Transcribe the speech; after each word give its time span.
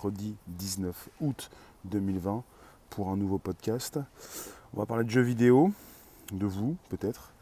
mercredi 0.00 0.34
19 0.46 1.10
août 1.20 1.50
2020 1.84 2.42
pour 2.88 3.10
un 3.10 3.18
nouveau 3.18 3.36
podcast. 3.36 4.00
On 4.72 4.78
va 4.78 4.86
parler 4.86 5.04
de 5.04 5.10
jeux 5.10 5.20
vidéo, 5.20 5.72
de 6.32 6.46
vous 6.46 6.78
peut-être. 6.88 7.34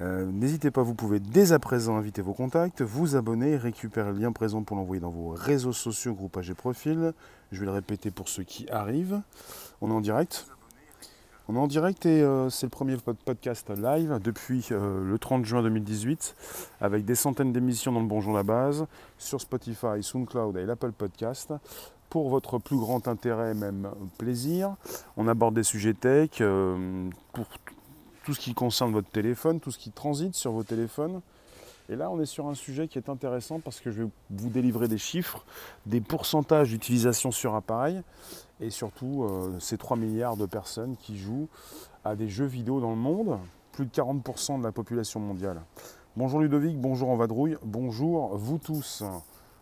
Euh, 0.00 0.26
n'hésitez 0.26 0.70
pas, 0.70 0.82
vous 0.82 0.94
pouvez 0.94 1.18
dès 1.18 1.52
à 1.54 1.58
présent 1.58 1.96
inviter 1.96 2.20
vos 2.20 2.34
contacts, 2.34 2.82
vous 2.82 3.16
abonner, 3.16 3.56
récupérer 3.56 4.12
le 4.12 4.18
lien 4.18 4.32
présent 4.32 4.62
pour 4.62 4.76
l'envoyer 4.76 5.00
dans 5.00 5.08
vos 5.08 5.30
réseaux 5.30 5.72
sociaux, 5.72 6.12
groupages 6.12 6.50
et 6.50 6.54
profils. 6.54 7.14
Je 7.52 7.60
vais 7.60 7.66
le 7.66 7.72
répéter 7.72 8.10
pour 8.10 8.28
ceux 8.28 8.44
qui 8.44 8.68
arrivent. 8.68 9.22
On 9.80 9.88
est 9.88 9.94
en 9.94 10.02
direct? 10.02 10.46
On 11.48 11.56
est 11.56 11.58
en 11.58 11.66
direct 11.66 12.06
et 12.06 12.22
euh, 12.22 12.50
c'est 12.50 12.66
le 12.66 12.70
premier 12.70 12.96
podcast 12.96 13.68
live 13.70 14.20
depuis 14.22 14.68
euh, 14.70 15.02
le 15.04 15.18
30 15.18 15.44
juin 15.44 15.62
2018 15.62 16.36
avec 16.80 17.04
des 17.04 17.16
centaines 17.16 17.52
d'émissions 17.52 17.90
dans 17.90 18.00
le 18.00 18.06
Bonjour 18.06 18.32
la 18.32 18.44
base 18.44 18.86
sur 19.18 19.40
Spotify, 19.40 20.02
SoundCloud 20.02 20.56
et 20.56 20.64
l'Apple 20.64 20.92
Podcast. 20.92 21.52
Pour 22.10 22.28
votre 22.28 22.58
plus 22.58 22.76
grand 22.76 23.08
intérêt, 23.08 23.54
même 23.54 23.90
plaisir, 24.18 24.76
on 25.16 25.26
aborde 25.26 25.54
des 25.54 25.64
sujets 25.64 25.94
tech 25.94 26.30
euh, 26.40 27.08
pour 27.32 27.46
tout 28.24 28.34
ce 28.34 28.38
qui 28.38 28.54
concerne 28.54 28.92
votre 28.92 29.10
téléphone, 29.10 29.58
tout 29.58 29.72
ce 29.72 29.78
qui 29.78 29.90
transite 29.90 30.36
sur 30.36 30.52
vos 30.52 30.62
téléphones. 30.62 31.22
Et 31.92 31.96
là, 31.96 32.10
on 32.10 32.18
est 32.20 32.26
sur 32.26 32.46
un 32.46 32.54
sujet 32.54 32.88
qui 32.88 32.96
est 32.96 33.10
intéressant 33.10 33.60
parce 33.60 33.78
que 33.78 33.90
je 33.90 34.04
vais 34.04 34.08
vous 34.30 34.48
délivrer 34.48 34.88
des 34.88 34.96
chiffres, 34.96 35.44
des 35.84 36.00
pourcentages 36.00 36.70
d'utilisation 36.70 37.30
sur 37.30 37.54
appareil 37.54 38.00
et 38.62 38.70
surtout 38.70 39.24
euh, 39.24 39.58
ces 39.60 39.76
3 39.76 39.98
milliards 39.98 40.38
de 40.38 40.46
personnes 40.46 40.96
qui 40.96 41.18
jouent 41.18 41.48
à 42.02 42.16
des 42.16 42.30
jeux 42.30 42.46
vidéo 42.46 42.80
dans 42.80 42.92
le 42.92 42.96
monde, 42.96 43.38
plus 43.72 43.84
de 43.84 43.90
40% 43.90 44.60
de 44.60 44.64
la 44.64 44.72
population 44.72 45.20
mondiale. 45.20 45.60
Bonjour 46.16 46.40
Ludovic, 46.40 46.80
bonjour 46.80 47.10
en 47.10 47.16
vadrouille, 47.16 47.58
bonjour 47.62 48.38
vous 48.38 48.56
tous. 48.56 49.02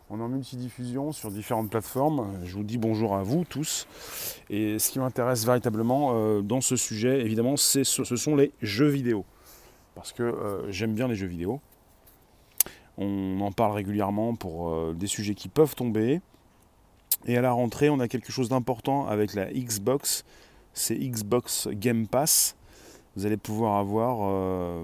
On 0.09 0.19
est 0.19 0.23
en 0.23 0.29
multidiffusion 0.29 1.11
sur 1.11 1.31
différentes 1.31 1.69
plateformes. 1.69 2.39
Je 2.45 2.55
vous 2.55 2.63
dis 2.63 2.77
bonjour 2.77 3.13
à 3.13 3.23
vous 3.23 3.43
tous. 3.43 3.87
Et 4.49 4.79
ce 4.79 4.89
qui 4.89 4.99
m'intéresse 4.99 5.45
véritablement 5.45 6.11
euh, 6.13 6.41
dans 6.41 6.61
ce 6.61 6.77
sujet, 6.77 7.19
évidemment, 7.19 7.57
ce 7.57 7.83
sont 7.83 8.35
les 8.37 8.53
jeux 8.61 8.87
vidéo. 8.87 9.25
Parce 9.95 10.13
que 10.13 10.23
euh, 10.23 10.71
j'aime 10.71 10.93
bien 10.93 11.09
les 11.09 11.15
jeux 11.15 11.27
vidéo. 11.27 11.59
On 12.97 13.39
en 13.41 13.51
parle 13.51 13.73
régulièrement 13.73 14.35
pour 14.35 14.93
des 14.93 15.07
sujets 15.07 15.33
qui 15.33 15.47
peuvent 15.47 15.75
tomber. 15.75 16.21
Et 17.25 17.37
à 17.37 17.41
la 17.41 17.51
rentrée, 17.51 17.89
on 17.89 17.99
a 17.99 18.07
quelque 18.07 18.31
chose 18.31 18.49
d'important 18.49 19.07
avec 19.07 19.33
la 19.33 19.51
Xbox. 19.51 20.23
C'est 20.73 20.95
Xbox 20.95 21.67
Game 21.71 22.07
Pass. 22.07 22.55
Vous 23.15 23.25
allez 23.25 23.37
pouvoir 23.37 23.77
avoir 23.77 24.19
euh, 24.21 24.83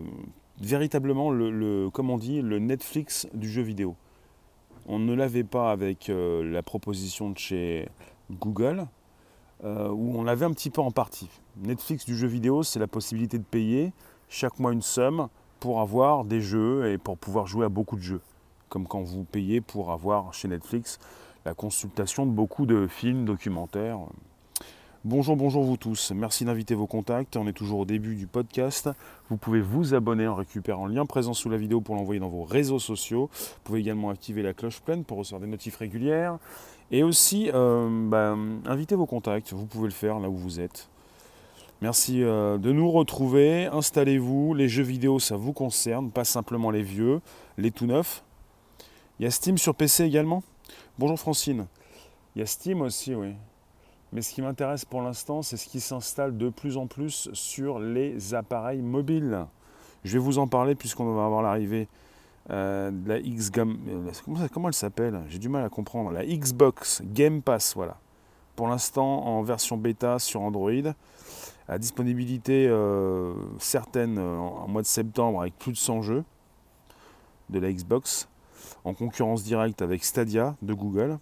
véritablement 0.60 1.32
le, 1.32 1.50
le 1.50 2.60
Netflix 2.60 3.28
du 3.34 3.50
jeu 3.50 3.62
vidéo. 3.62 3.96
On 4.86 5.00
ne 5.00 5.14
l'avait 5.14 5.44
pas 5.44 5.72
avec 5.72 6.10
euh, 6.10 6.44
la 6.50 6.62
proposition 6.62 7.30
de 7.30 7.38
chez 7.38 7.88
Google, 8.32 8.88
euh, 9.64 9.90
où 9.90 10.18
on 10.18 10.24
l'avait 10.24 10.46
un 10.46 10.52
petit 10.52 10.70
peu 10.70 10.82
en 10.82 10.92
partie. 10.92 11.30
Netflix 11.58 12.06
du 12.06 12.16
jeu 12.16 12.28
vidéo, 12.28 12.64
c'est 12.64 12.80
la 12.80 12.88
possibilité 12.88 13.38
de 13.38 13.44
payer 13.44 13.92
chaque 14.30 14.60
mois 14.60 14.74
une 14.74 14.82
somme 14.82 15.30
pour 15.60 15.82
avoir 15.82 16.26
des 16.26 16.42
jeux 16.42 16.92
et 16.92 16.98
pour 16.98 17.18
pouvoir 17.18 17.48
jouer 17.48 17.66
à 17.66 17.70
beaucoup 17.70 17.96
de 17.96 18.02
jeux. 18.02 18.22
Comme 18.70 18.88
quand 18.88 19.02
vous 19.02 19.24
payez 19.24 19.62
pour 19.62 19.92
avoir 19.92 20.34
chez 20.34 20.48
Netflix 20.48 21.00
la 21.46 21.54
consultation 21.54 22.26
de 22.26 22.32
beaucoup 22.32 22.66
de 22.66 22.88
films, 22.88 23.24
documentaires. 23.24 24.00
Bonjour, 25.06 25.38
bonjour 25.38 25.64
vous 25.64 25.78
tous. 25.78 26.12
Merci 26.14 26.44
d'inviter 26.44 26.76
vos 26.76 26.88
contacts. 26.88 27.38
On 27.38 27.48
est 27.48 27.54
toujours 27.54 27.80
au 27.80 27.86
début 27.86 28.16
du 28.16 28.28
podcast. 28.28 28.90
Vous 29.30 29.38
pouvez 29.38 29.62
vous 29.62 29.94
abonner 29.94 30.28
en 30.28 30.36
récupérant 30.36 30.88
le 30.88 30.96
lien 30.96 31.06
présent 31.06 31.34
sous 31.34 31.50
la 31.50 31.56
vidéo 31.56 31.80
pour 31.80 31.96
l'envoyer 31.96 32.20
dans 32.20 32.28
vos 32.28 32.44
réseaux 32.44 32.80
sociaux. 32.80 33.30
Vous 33.32 33.62
pouvez 33.64 33.80
également 33.80 34.10
activer 34.10 34.42
la 34.42 34.54
cloche 34.54 34.82
pleine 34.82 35.06
pour 35.06 35.20
recevoir 35.20 35.40
des 35.40 35.48
notifs 35.48 35.78
régulières. 35.78 36.38
Et 36.92 37.04
aussi, 37.04 37.50
euh, 37.54 37.88
bah, 38.10 38.36
inviter 38.66 38.96
vos 38.96 39.06
contacts. 39.06 39.54
Vous 39.54 39.66
pouvez 39.66 39.88
le 39.88 39.94
faire 39.94 40.20
là 40.20 40.30
où 40.30 40.36
vous 40.36 40.60
êtes. 40.60 40.90
Merci 41.82 42.24
euh, 42.24 42.58
de 42.58 42.72
nous 42.72 42.90
retrouver. 42.90 43.68
Installez-vous. 43.68 44.56
Les 44.56 44.68
jeux 44.68 44.84
vidéo, 44.84 45.20
ça 45.20 45.36
vous 45.38 45.54
concerne, 45.54 46.10
pas 46.10 46.24
simplement 46.24 46.72
les 46.72 46.82
vieux, 46.82 47.22
les 47.58 47.70
tout 47.70 47.86
neufs. 47.86 48.24
Il 49.20 49.24
y 49.24 49.28
a 49.28 49.32
Steam 49.32 49.58
sur 49.58 49.76
PC 49.76 50.04
également 50.04 50.44
Bonjour 50.98 51.20
Francine. 51.20 51.68
Il 52.36 52.40
y 52.40 52.42
a 52.42 52.48
Steam 52.48 52.82
aussi, 52.82 53.14
oui. 53.14 53.36
Mais 54.12 54.24
ce 54.24 54.34
qui 54.34 54.42
m'intéresse 54.42 54.86
pour 54.86 55.04
l'instant, 55.04 55.44
c'est 55.44 55.58
ce 55.58 55.68
qui 55.68 55.80
s'installe 55.80 56.36
de 56.36 56.50
plus 56.50 56.78
en 56.78 56.88
plus 56.88 57.30
sur 57.34 57.80
les 57.80 58.34
appareils 58.34 58.82
mobiles. 58.82 59.46
Je 60.04 60.14
vais 60.14 60.20
vous 60.20 60.40
en 60.40 60.48
parler 60.48 60.74
puisqu'on 60.74 61.14
va 61.14 61.26
avoir 61.26 61.44
l'arrivée 61.44 61.88
euh, 62.50 62.90
de 62.90 63.10
la 63.10 63.20
X 63.20 63.52
comment, 63.52 63.76
comment 64.52 64.70
elle 64.70 64.74
s'appelle? 64.74 65.22
J'ai 65.30 65.38
du 65.38 65.50
mal 65.50 65.64
à 65.64 65.70
comprendre. 65.70 66.10
La 66.10 66.26
Xbox 66.26 67.04
Game 67.06 67.44
Pass, 67.44 67.76
voilà. 67.76 67.98
Pour 68.56 68.68
l'instant, 68.68 69.28
en 69.28 69.44
version 69.44 69.78
bêta 69.78 70.18
sur 70.18 70.42
Android. 70.42 70.72
À 71.70 71.78
disponibilité 71.78 72.68
euh, 72.68 73.34
certaine 73.60 74.18
euh, 74.18 74.38
en 74.38 74.68
mois 74.70 74.82
de 74.82 74.88
septembre 74.88 75.42
avec 75.42 75.58
plus 75.58 75.74
de 75.74 75.78
100 75.78 76.02
jeux 76.02 76.24
de 77.50 77.60
la 77.60 77.72
Xbox 77.72 78.30
en 78.86 78.94
concurrence 78.94 79.44
directe 79.44 79.82
avec 79.82 80.06
Stadia 80.06 80.56
de 80.62 80.74
Google. 80.74 81.20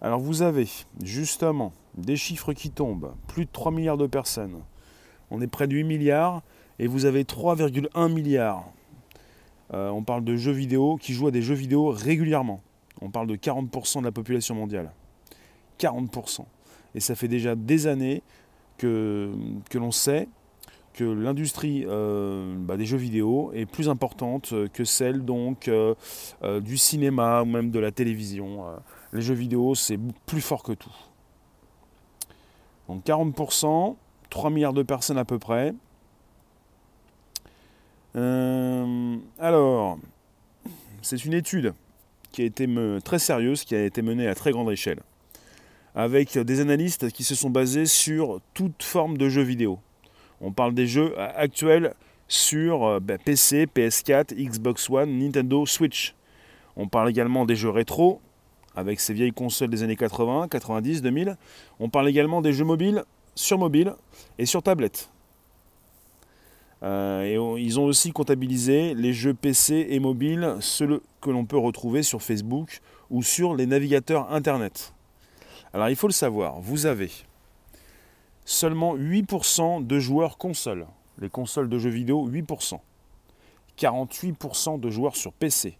Alors 0.00 0.20
vous 0.20 0.40
avez 0.40 0.66
justement 1.02 1.72
des 1.94 2.16
chiffres 2.16 2.54
qui 2.54 2.70
tombent, 2.70 3.14
plus 3.28 3.44
de 3.44 3.50
3 3.52 3.70
milliards 3.70 3.98
de 3.98 4.06
personnes. 4.06 4.62
On 5.30 5.42
est 5.42 5.46
près 5.46 5.66
de 5.66 5.74
8 5.74 5.84
milliards 5.84 6.42
et 6.78 6.86
vous 6.86 7.04
avez 7.04 7.24
3,1 7.24 8.12
milliards. 8.12 8.64
Euh, 9.74 9.90
on 9.90 10.02
parle 10.02 10.24
de 10.24 10.36
jeux 10.36 10.52
vidéo 10.52 10.96
qui 10.96 11.12
jouent 11.12 11.28
à 11.28 11.30
des 11.30 11.42
jeux 11.42 11.54
vidéo 11.54 11.90
régulièrement. 11.90 12.62
On 13.02 13.10
parle 13.10 13.26
de 13.26 13.36
40% 13.36 14.00
de 14.00 14.04
la 14.04 14.12
population 14.12 14.54
mondiale. 14.54 14.90
40%. 15.78 16.46
Et 16.94 17.00
ça 17.00 17.14
fait 17.14 17.28
déjà 17.28 17.54
des 17.54 17.86
années 17.86 18.22
que, 18.78 19.30
l'on 19.74 19.90
sait 19.90 20.28
que 20.96 21.04
l'industrie 21.04 21.84
euh, 21.86 22.56
bah, 22.58 22.76
des 22.76 22.86
jeux 22.86 22.96
vidéo 22.96 23.52
est 23.54 23.66
plus 23.66 23.88
importante 23.88 24.54
que 24.72 24.84
celle 24.84 25.24
donc 25.24 25.68
euh, 25.68 25.94
euh, 26.42 26.60
du 26.60 26.78
cinéma 26.78 27.42
ou 27.42 27.44
même 27.44 27.70
de 27.70 27.78
la 27.78 27.92
télévision. 27.92 28.64
les 29.12 29.20
jeux 29.20 29.34
vidéo, 29.34 29.74
c'est 29.74 29.98
plus 30.24 30.40
fort 30.40 30.62
que 30.62 30.72
tout. 30.72 30.94
Donc 32.88 33.04
40%, 33.04 33.96
3 34.30 34.50
milliards 34.50 34.72
de 34.72 34.82
personnes 34.82 35.18
à 35.18 35.24
peu 35.24 35.38
près. 35.38 35.74
alors, 39.38 39.98
c'est 41.02 41.22
une 41.26 41.34
étude 41.34 41.74
qui 42.32 42.40
a 42.42 42.44
été 42.46 42.66
très 43.04 43.18
sérieuse, 43.18 43.64
qui 43.64 43.74
a 43.74 43.84
été 43.84 44.00
menée 44.00 44.26
à 44.26 44.34
très 44.34 44.52
grande 44.52 44.70
échelle, 44.70 45.00
avec 45.96 46.38
des 46.38 46.60
analystes 46.60 47.10
qui 47.10 47.24
se 47.24 47.34
sont 47.34 47.50
basés 47.50 47.86
sur 47.86 48.40
toute 48.54 48.82
forme 48.82 49.16
de 49.16 49.30
jeux 49.30 49.42
vidéo. 49.42 49.80
On 50.42 50.52
parle 50.52 50.74
des 50.74 50.86
jeux 50.86 51.18
actuels 51.18 51.94
sur 52.28 52.84
euh, 52.84 53.00
bah, 53.00 53.16
PC, 53.16 53.66
PS4, 53.66 54.34
Xbox 54.34 54.90
One, 54.90 55.18
Nintendo 55.18 55.64
Switch. 55.64 56.14
On 56.76 56.86
parle 56.86 57.08
également 57.08 57.46
des 57.46 57.56
jeux 57.56 57.70
rétro, 57.70 58.20
avec 58.74 59.00
ces 59.00 59.14
vieilles 59.14 59.32
consoles 59.32 59.70
des 59.70 59.82
années 59.82 59.96
80, 59.96 60.48
90, 60.48 61.00
2000. 61.00 61.36
On 61.80 61.88
parle 61.88 62.08
également 62.08 62.42
des 62.42 62.52
jeux 62.52 62.66
mobiles 62.66 63.02
sur 63.34 63.58
mobile 63.58 63.94
et 64.38 64.44
sur 64.44 64.62
tablette. 64.62 65.10
Euh, 66.82 67.56
ils 67.58 67.80
ont 67.80 67.84
aussi 67.84 68.12
comptabilisé 68.12 68.92
les 68.94 69.14
jeux 69.14 69.32
PC 69.32 69.86
et 69.88 69.98
mobile, 69.98 70.56
ceux 70.60 71.02
que 71.22 71.30
l'on 71.30 71.46
peut 71.46 71.56
retrouver 71.56 72.02
sur 72.02 72.20
Facebook 72.20 72.80
ou 73.08 73.22
sur 73.22 73.54
les 73.54 73.64
navigateurs 73.64 74.30
Internet. 74.30 74.92
Alors 75.72 75.88
il 75.88 75.96
faut 75.96 76.08
le 76.08 76.12
savoir, 76.12 76.60
vous 76.60 76.86
avez 76.86 77.10
seulement 78.44 78.96
8% 78.96 79.86
de 79.86 79.98
joueurs 79.98 80.38
consoles. 80.38 80.86
Les 81.18 81.28
consoles 81.28 81.68
de 81.68 81.78
jeux 81.78 81.90
vidéo, 81.90 82.28
8%. 82.28 82.78
48% 83.78 84.80
de 84.80 84.90
joueurs 84.90 85.16
sur 85.16 85.32
PC. 85.32 85.76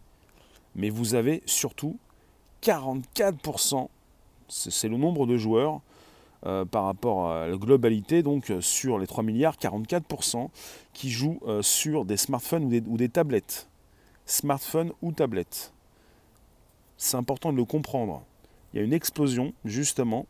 Mais 0.74 0.90
vous 0.90 1.14
avez 1.14 1.42
surtout 1.46 1.98
44%, 2.62 3.88
c'est 4.48 4.88
le 4.88 4.96
nombre 4.96 5.26
de 5.26 5.36
joueurs 5.36 5.80
euh, 6.44 6.64
par 6.64 6.84
rapport 6.84 7.30
à 7.30 7.46
la 7.46 7.56
globalité, 7.56 8.22
donc 8.22 8.52
sur 8.60 8.98
les 8.98 9.06
3 9.06 9.24
milliards, 9.24 9.56
44% 9.56 10.48
qui 10.92 11.10
jouent 11.10 11.40
euh, 11.46 11.62
sur 11.62 12.04
des 12.04 12.16
smartphones 12.16 12.64
ou 12.64 12.68
des, 12.68 12.82
ou 12.86 12.96
des 12.96 13.08
tablettes. 13.08 13.68
Smartphones 14.26 14.92
ou 15.00 15.12
tablettes. 15.12 15.72
C'est 16.98 17.16
important 17.16 17.52
de 17.52 17.56
le 17.56 17.64
comprendre. 17.64 18.22
Il 18.72 18.78
y 18.78 18.82
a 18.82 18.84
une 18.84 18.92
explosion, 18.92 19.52
justement, 19.64 20.26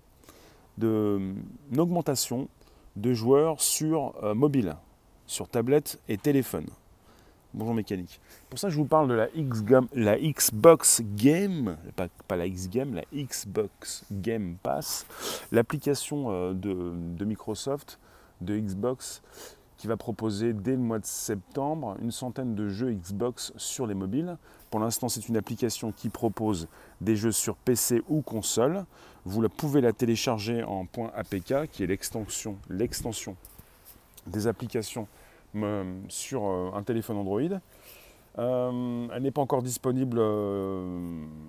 d'une 0.78 1.44
augmentation 1.76 2.48
de 2.96 3.12
joueurs 3.12 3.60
sur 3.60 4.14
euh, 4.22 4.34
mobile, 4.34 4.76
sur 5.26 5.48
tablette 5.48 5.98
et 6.08 6.18
téléphone. 6.18 6.66
Bonjour 7.54 7.74
mécanique. 7.74 8.20
Pour 8.50 8.58
ça, 8.58 8.68
je 8.68 8.76
vous 8.76 8.84
parle 8.84 9.08
de 9.08 9.14
la, 9.14 9.28
X 9.34 9.64
la 9.94 10.18
Xbox 10.18 11.02
Game, 11.16 11.78
pas, 11.94 12.36
la 12.36 12.46
X 12.46 12.68
Game, 12.68 12.94
la 12.94 13.04
Xbox 13.14 14.04
Game 14.12 14.56
Pass, 14.62 15.06
l'application 15.52 16.26
euh, 16.30 16.52
de, 16.52 17.24
Microsoft, 17.24 17.98
de 18.42 18.58
Xbox, 18.58 19.22
qui 19.78 19.86
va 19.86 19.96
proposer 19.96 20.52
dès 20.52 20.72
le 20.72 20.78
mois 20.78 20.98
de 20.98 21.06
septembre 21.06 21.96
une 22.02 22.10
centaine 22.10 22.54
de 22.54 22.68
jeux 22.68 22.92
Xbox 22.92 23.54
sur 23.56 23.86
les 23.86 23.94
mobiles. 23.94 24.36
Pour 24.76 24.84
l'instant, 24.84 25.08
c'est 25.08 25.30
une 25.30 25.38
application 25.38 25.90
qui 25.90 26.10
propose 26.10 26.68
des 27.00 27.16
jeux 27.16 27.32
sur 27.32 27.56
PC 27.56 28.02
ou 28.10 28.20
console. 28.20 28.84
Vous 29.24 29.48
pouvez 29.48 29.80
la 29.80 29.94
télécharger 29.94 30.62
en 30.64 30.84
.apk, 31.14 31.70
qui 31.72 31.82
est 31.82 31.86
l'extension, 31.86 32.58
l'extension 32.68 33.36
des 34.26 34.46
applications 34.46 35.08
euh, 35.54 35.98
sur 36.08 36.44
euh, 36.44 36.72
un 36.74 36.82
téléphone 36.82 37.16
Android. 37.16 37.40
Euh, 38.38 39.06
elle 39.14 39.22
n'est 39.22 39.30
pas 39.30 39.40
encore 39.40 39.62
disponible 39.62 40.20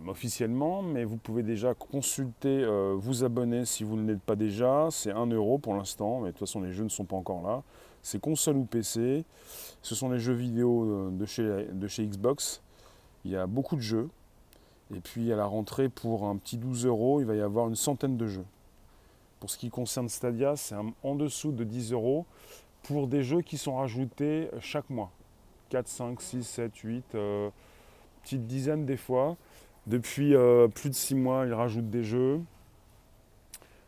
officiellement, 0.07 0.81
mais 0.81 1.03
vous 1.03 1.17
pouvez 1.17 1.43
déjà 1.43 1.73
consulter, 1.73 2.65
vous 2.95 3.25
abonner 3.25 3.65
si 3.65 3.83
vous 3.83 3.97
ne 3.97 4.07
l'êtes 4.07 4.21
pas 4.21 4.37
déjà. 4.37 4.87
C'est 4.89 5.11
1 5.11 5.25
euro 5.31 5.57
pour 5.57 5.75
l'instant, 5.75 6.21
mais 6.21 6.27
de 6.27 6.31
toute 6.31 6.47
façon 6.47 6.61
les 6.61 6.71
jeux 6.71 6.85
ne 6.85 6.89
sont 6.89 7.03
pas 7.03 7.17
encore 7.17 7.45
là. 7.45 7.61
C'est 8.03 8.21
console 8.21 8.55
ou 8.55 8.63
PC. 8.63 9.25
Ce 9.81 9.95
sont 9.95 10.09
les 10.09 10.19
jeux 10.19 10.31
vidéo 10.31 11.09
de 11.11 11.25
chez, 11.25 11.67
de 11.73 11.87
chez 11.89 12.05
Xbox. 12.05 12.61
Il 13.27 13.31
y 13.31 13.35
a 13.35 13.45
beaucoup 13.45 13.75
de 13.75 13.81
jeux. 13.81 14.07
Et 14.95 15.01
puis 15.01 15.33
à 15.33 15.35
la 15.35 15.45
rentrée, 15.45 15.89
pour 15.89 16.29
un 16.29 16.37
petit 16.37 16.57
12 16.57 16.85
euros, 16.85 17.19
il 17.19 17.25
va 17.25 17.35
y 17.35 17.41
avoir 17.41 17.67
une 17.67 17.75
centaine 17.75 18.15
de 18.15 18.25
jeux. 18.25 18.45
Pour 19.41 19.49
ce 19.49 19.57
qui 19.57 19.69
concerne 19.69 20.07
Stadia, 20.07 20.55
c'est 20.55 20.75
en 21.03 21.15
dessous 21.15 21.51
de 21.51 21.65
10 21.65 21.91
euros 21.91 22.25
pour 22.83 23.07
des 23.07 23.23
jeux 23.23 23.41
qui 23.41 23.57
sont 23.57 23.75
rajoutés 23.75 24.49
chaque 24.61 24.89
mois. 24.89 25.11
4, 25.71 25.89
5, 25.89 26.21
6, 26.21 26.43
7, 26.43 26.77
8, 26.77 27.05
petite 28.23 28.47
dizaine 28.47 28.85
des 28.85 28.95
fois. 28.95 29.35
Depuis 29.87 30.33
euh, 30.33 30.69
plus 30.69 30.89
de 30.89 30.95
6 30.95 31.15
mois, 31.15 31.45
ils 31.45 31.53
rajoutent 31.53 31.89
des 31.89 32.05
jeux. 32.05 32.39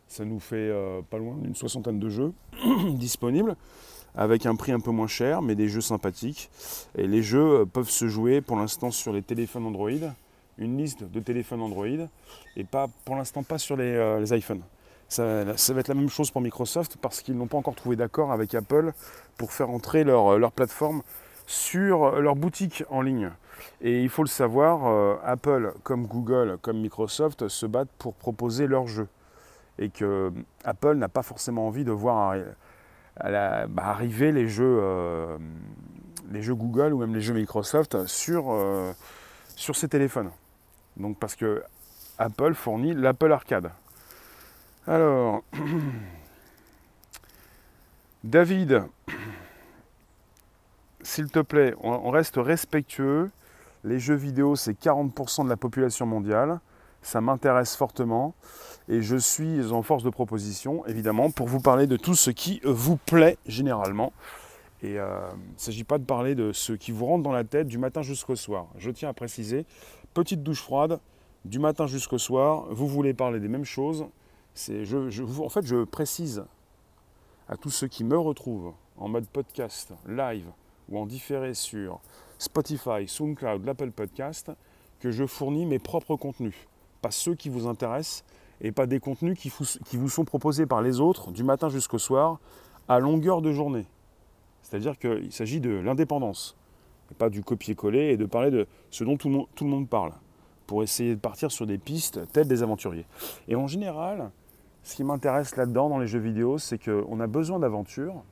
Ça 0.09 0.25
nous 0.25 0.41
fait 0.41 0.57
euh, 0.57 1.01
pas 1.01 1.17
loin 1.17 1.37
d'une 1.37 1.55
soixantaine 1.55 1.99
de 1.99 2.09
jeux 2.09 2.33
disponibles, 2.89 3.55
avec 4.15 4.45
un 4.45 4.55
prix 4.55 4.71
un 4.71 4.79
peu 4.79 4.91
moins 4.91 5.07
cher, 5.07 5.41
mais 5.41 5.55
des 5.55 5.67
jeux 5.67 5.81
sympathiques. 5.81 6.49
Et 6.97 7.07
les 7.07 7.23
jeux 7.23 7.61
euh, 7.61 7.65
peuvent 7.65 7.89
se 7.89 8.07
jouer 8.07 8.41
pour 8.41 8.57
l'instant 8.57 8.91
sur 8.91 9.13
les 9.13 9.21
téléphones 9.21 9.65
Android, 9.65 9.91
une 10.57 10.77
liste 10.77 11.03
de 11.03 11.19
téléphones 11.19 11.61
Android, 11.61 11.87
et 12.57 12.63
pas 12.63 12.87
pour 13.05 13.15
l'instant 13.15 13.43
pas 13.43 13.57
sur 13.57 13.77
les, 13.77 14.19
les 14.19 14.37
iPhones. 14.37 14.61
Ça, 15.09 15.43
va 15.43 15.79
être 15.79 15.87
la 15.87 15.95
même 15.95 16.09
chose 16.09 16.29
pour 16.29 16.39
Microsoft 16.39 16.97
parce 17.01 17.21
qu'ils 17.21 17.35
n'ont 17.35 17.47
pas 17.47 17.57
encore 17.57 17.73
trouvé 17.73 17.95
d'accord 17.95 18.31
avec 18.31 18.53
Apple 18.53 18.93
pour 19.37 19.51
faire 19.51 19.71
entrer 19.71 20.03
leur, 20.03 20.37
leur, 20.37 20.51
plateforme 20.51 21.01
sur 21.47 22.21
leur 22.21 22.35
boutique 22.35 22.83
en 22.91 23.01
ligne. 23.01 23.31
Et 23.81 24.03
il 24.03 24.09
faut 24.09 24.23
le 24.23 24.29
savoir, 24.29 24.85
euh, 24.85 25.15
Apple 25.25 25.73
comme 25.83 26.05
Google 26.05 26.57
comme 26.61 26.79
Microsoft 26.79 27.47
se 27.47 27.65
battent 27.65 27.91
pour 27.97 28.13
proposer 28.13 28.67
leurs 28.67 28.87
jeux. 28.87 29.07
Et 29.79 29.89
que 29.89 30.31
Apple 30.63 30.95
n'a 30.95 31.09
pas 31.09 31.23
forcément 31.23 31.67
envie 31.67 31.85
de 31.85 31.91
voir 31.91 32.35
bah, 33.21 33.67
arriver 33.77 34.31
les 34.31 34.47
jeux, 34.47 34.79
euh, 34.81 35.37
les 36.31 36.41
jeux 36.41 36.55
Google 36.55 36.93
ou 36.93 36.99
même 36.99 37.13
les 37.13 37.21
jeux 37.21 37.33
Microsoft 37.33 38.05
sur, 38.05 38.51
euh, 38.51 38.93
sur 39.55 39.75
ses 39.75 39.89
téléphones. 39.89 40.31
Donc 40.97 41.19
parce 41.19 41.35
que 41.35 41.63
Apple 42.17 42.53
fournit 42.53 42.93
l'Apple 42.93 43.31
Arcade. 43.31 43.71
Alors, 44.87 45.43
David, 48.23 48.83
s'il 51.01 51.29
te 51.29 51.39
plaît, 51.39 51.73
on 51.81 52.09
reste 52.09 52.35
respectueux. 52.37 53.29
Les 53.85 53.99
jeux 53.99 54.15
vidéo, 54.15 54.57
c'est 54.57 54.73
40% 54.73 55.45
de 55.45 55.49
la 55.49 55.55
population 55.55 56.05
mondiale. 56.05 56.59
Ça 57.01 57.21
m'intéresse 57.21 57.75
fortement. 57.75 58.33
Et 58.89 59.03
je 59.03 59.15
suis 59.15 59.71
en 59.71 59.83
force 59.83 60.03
de 60.03 60.09
proposition, 60.09 60.85
évidemment, 60.87 61.29
pour 61.29 61.47
vous 61.47 61.59
parler 61.59 61.85
de 61.85 61.95
tout 61.95 62.15
ce 62.15 62.31
qui 62.31 62.59
vous 62.63 62.97
plaît 62.97 63.37
généralement. 63.45 64.13
Et 64.81 64.97
euh, 64.97 65.19
il 65.49 65.53
ne 65.53 65.59
s'agit 65.59 65.83
pas 65.83 65.99
de 65.99 66.05
parler 66.05 66.33
de 66.33 66.51
ce 66.53 66.73
qui 66.73 66.91
vous 66.91 67.05
rentre 67.05 67.23
dans 67.23 67.31
la 67.31 67.43
tête 67.43 67.67
du 67.67 67.77
matin 67.77 68.01
jusqu'au 68.01 68.35
soir. 68.35 68.67
Je 68.77 68.89
tiens 68.89 69.09
à 69.09 69.13
préciser, 69.13 69.65
petite 70.13 70.41
douche 70.41 70.61
froide, 70.61 70.99
du 71.45 71.59
matin 71.59 71.85
jusqu'au 71.85 72.17
soir, 72.17 72.65
vous 72.71 72.87
voulez 72.87 73.13
parler 73.13 73.39
des 73.39 73.47
mêmes 73.47 73.63
choses, 73.63 74.07
en 74.67 75.49
fait, 75.49 75.65
je 75.65 75.83
précise 75.85 76.43
à 77.47 77.55
tous 77.55 77.69
ceux 77.69 77.87
qui 77.87 78.03
me 78.03 78.17
retrouvent 78.17 78.73
en 78.97 79.07
mode 79.07 79.27
podcast, 79.27 79.93
live 80.07 80.47
ou 80.89 80.99
en 80.99 81.05
différé 81.05 81.53
sur 81.53 82.01
Spotify, 82.37 83.07
SoundCloud, 83.07 83.65
l'Apple 83.65 83.91
Podcast, 83.91 84.51
que 84.99 85.11
je 85.11 85.25
fournis 85.25 85.65
mes 85.65 85.79
propres 85.79 86.15
contenus, 86.15 86.55
pas 87.01 87.11
ceux 87.11 87.35
qui 87.35 87.47
vous 87.47 87.67
intéressent 87.67 88.23
et 88.61 88.71
pas 88.71 88.85
des 88.85 88.99
contenus 88.99 89.37
qui 89.37 89.49
vous, 89.97 90.09
sont 90.09 90.25
proposés 90.25 90.65
par 90.65 90.81
les 90.81 90.99
autres 90.99 91.31
du 91.31 91.43
matin 91.43 91.69
jusqu'au 91.69 91.97
soir 91.97 92.39
à 92.87 92.99
longueur 92.99 93.41
de 93.41 93.51
journée. 93.51 93.85
C'est-à-dire 94.61 94.97
qu'il 94.97 95.31
s'agit 95.31 95.59
de 95.59 95.69
l'indépendance, 95.69 96.57
et 97.11 97.15
pas 97.15 97.29
du 97.29 97.43
copier-coller 97.43 98.09
et 98.11 98.17
de 98.17 98.25
parler 98.25 98.51
de 98.51 98.67
ce 98.91 99.03
dont 99.03 99.17
tout 99.17 99.29
le 99.29 99.69
monde 99.69 99.87
parle, 99.87 100.13
pour 100.67 100.83
essayer 100.83 101.15
de 101.15 101.19
partir 101.19 101.51
sur 101.51 101.65
des 101.65 101.77
pistes 101.77 102.19
telles 102.31 102.47
des 102.47 102.61
aventuriers. 102.61 103.05
Et 103.47 103.55
en 103.55 103.67
général, 103.67 104.31
ce 104.83 104.95
qui 104.95 105.03
m'intéresse 105.03 105.55
là-dedans, 105.55 105.89
dans 105.89 105.99
les 105.99 106.07
jeux 106.07 106.19
vidéo, 106.19 106.57
c'est 106.57 106.77
qu'on 106.77 107.19
a 107.19 107.27
besoin 107.27 107.59
d'aventure 107.59 108.23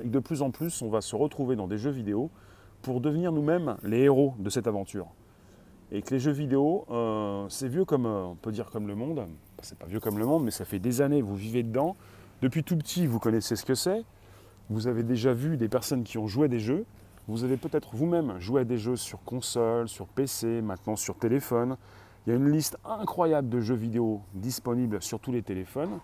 et 0.00 0.04
que 0.04 0.08
de 0.08 0.18
plus 0.18 0.42
en 0.42 0.50
plus, 0.50 0.82
on 0.82 0.90
va 0.90 1.00
se 1.00 1.16
retrouver 1.16 1.56
dans 1.56 1.66
des 1.66 1.78
jeux 1.78 1.90
vidéo 1.90 2.30
pour 2.82 3.00
devenir 3.00 3.32
nous-mêmes 3.32 3.76
les 3.82 4.00
héros 4.00 4.34
de 4.38 4.50
cette 4.50 4.66
aventure. 4.66 5.08
Et 5.92 6.02
que 6.02 6.12
les 6.14 6.20
jeux 6.20 6.32
vidéo, 6.32 6.84
euh, 6.90 7.46
c'est 7.48 7.68
vieux 7.68 7.84
comme, 7.84 8.06
euh, 8.06 8.24
on 8.24 8.34
peut 8.34 8.50
dire 8.50 8.70
comme 8.70 8.88
le 8.88 8.96
monde, 8.96 9.26
c'est 9.62 9.78
pas 9.78 9.86
vieux 9.86 10.00
comme 10.00 10.18
le 10.18 10.26
monde, 10.26 10.44
mais 10.44 10.50
ça 10.50 10.64
fait 10.64 10.80
des 10.80 11.00
années, 11.00 11.22
vous 11.22 11.36
vivez 11.36 11.62
dedans. 11.62 11.96
Depuis 12.42 12.64
tout 12.64 12.76
petit, 12.76 13.06
vous 13.06 13.20
connaissez 13.20 13.54
ce 13.54 13.64
que 13.64 13.74
c'est. 13.74 14.04
Vous 14.68 14.88
avez 14.88 15.04
déjà 15.04 15.32
vu 15.32 15.56
des 15.56 15.68
personnes 15.68 16.02
qui 16.02 16.18
ont 16.18 16.26
joué 16.26 16.46
à 16.46 16.48
des 16.48 16.58
jeux. 16.58 16.84
Vous 17.28 17.44
avez 17.44 17.56
peut-être 17.56 17.94
vous-même 17.94 18.38
joué 18.40 18.62
à 18.62 18.64
des 18.64 18.78
jeux 18.78 18.96
sur 18.96 19.22
console, 19.22 19.88
sur 19.88 20.08
PC, 20.08 20.60
maintenant 20.60 20.96
sur 20.96 21.16
téléphone. 21.16 21.76
Il 22.26 22.30
y 22.30 22.32
a 22.32 22.36
une 22.36 22.50
liste 22.50 22.76
incroyable 22.84 23.48
de 23.48 23.60
jeux 23.60 23.74
vidéo 23.76 24.20
disponibles 24.34 25.00
sur 25.00 25.20
tous 25.20 25.30
les 25.30 25.42
téléphones. 25.42 26.00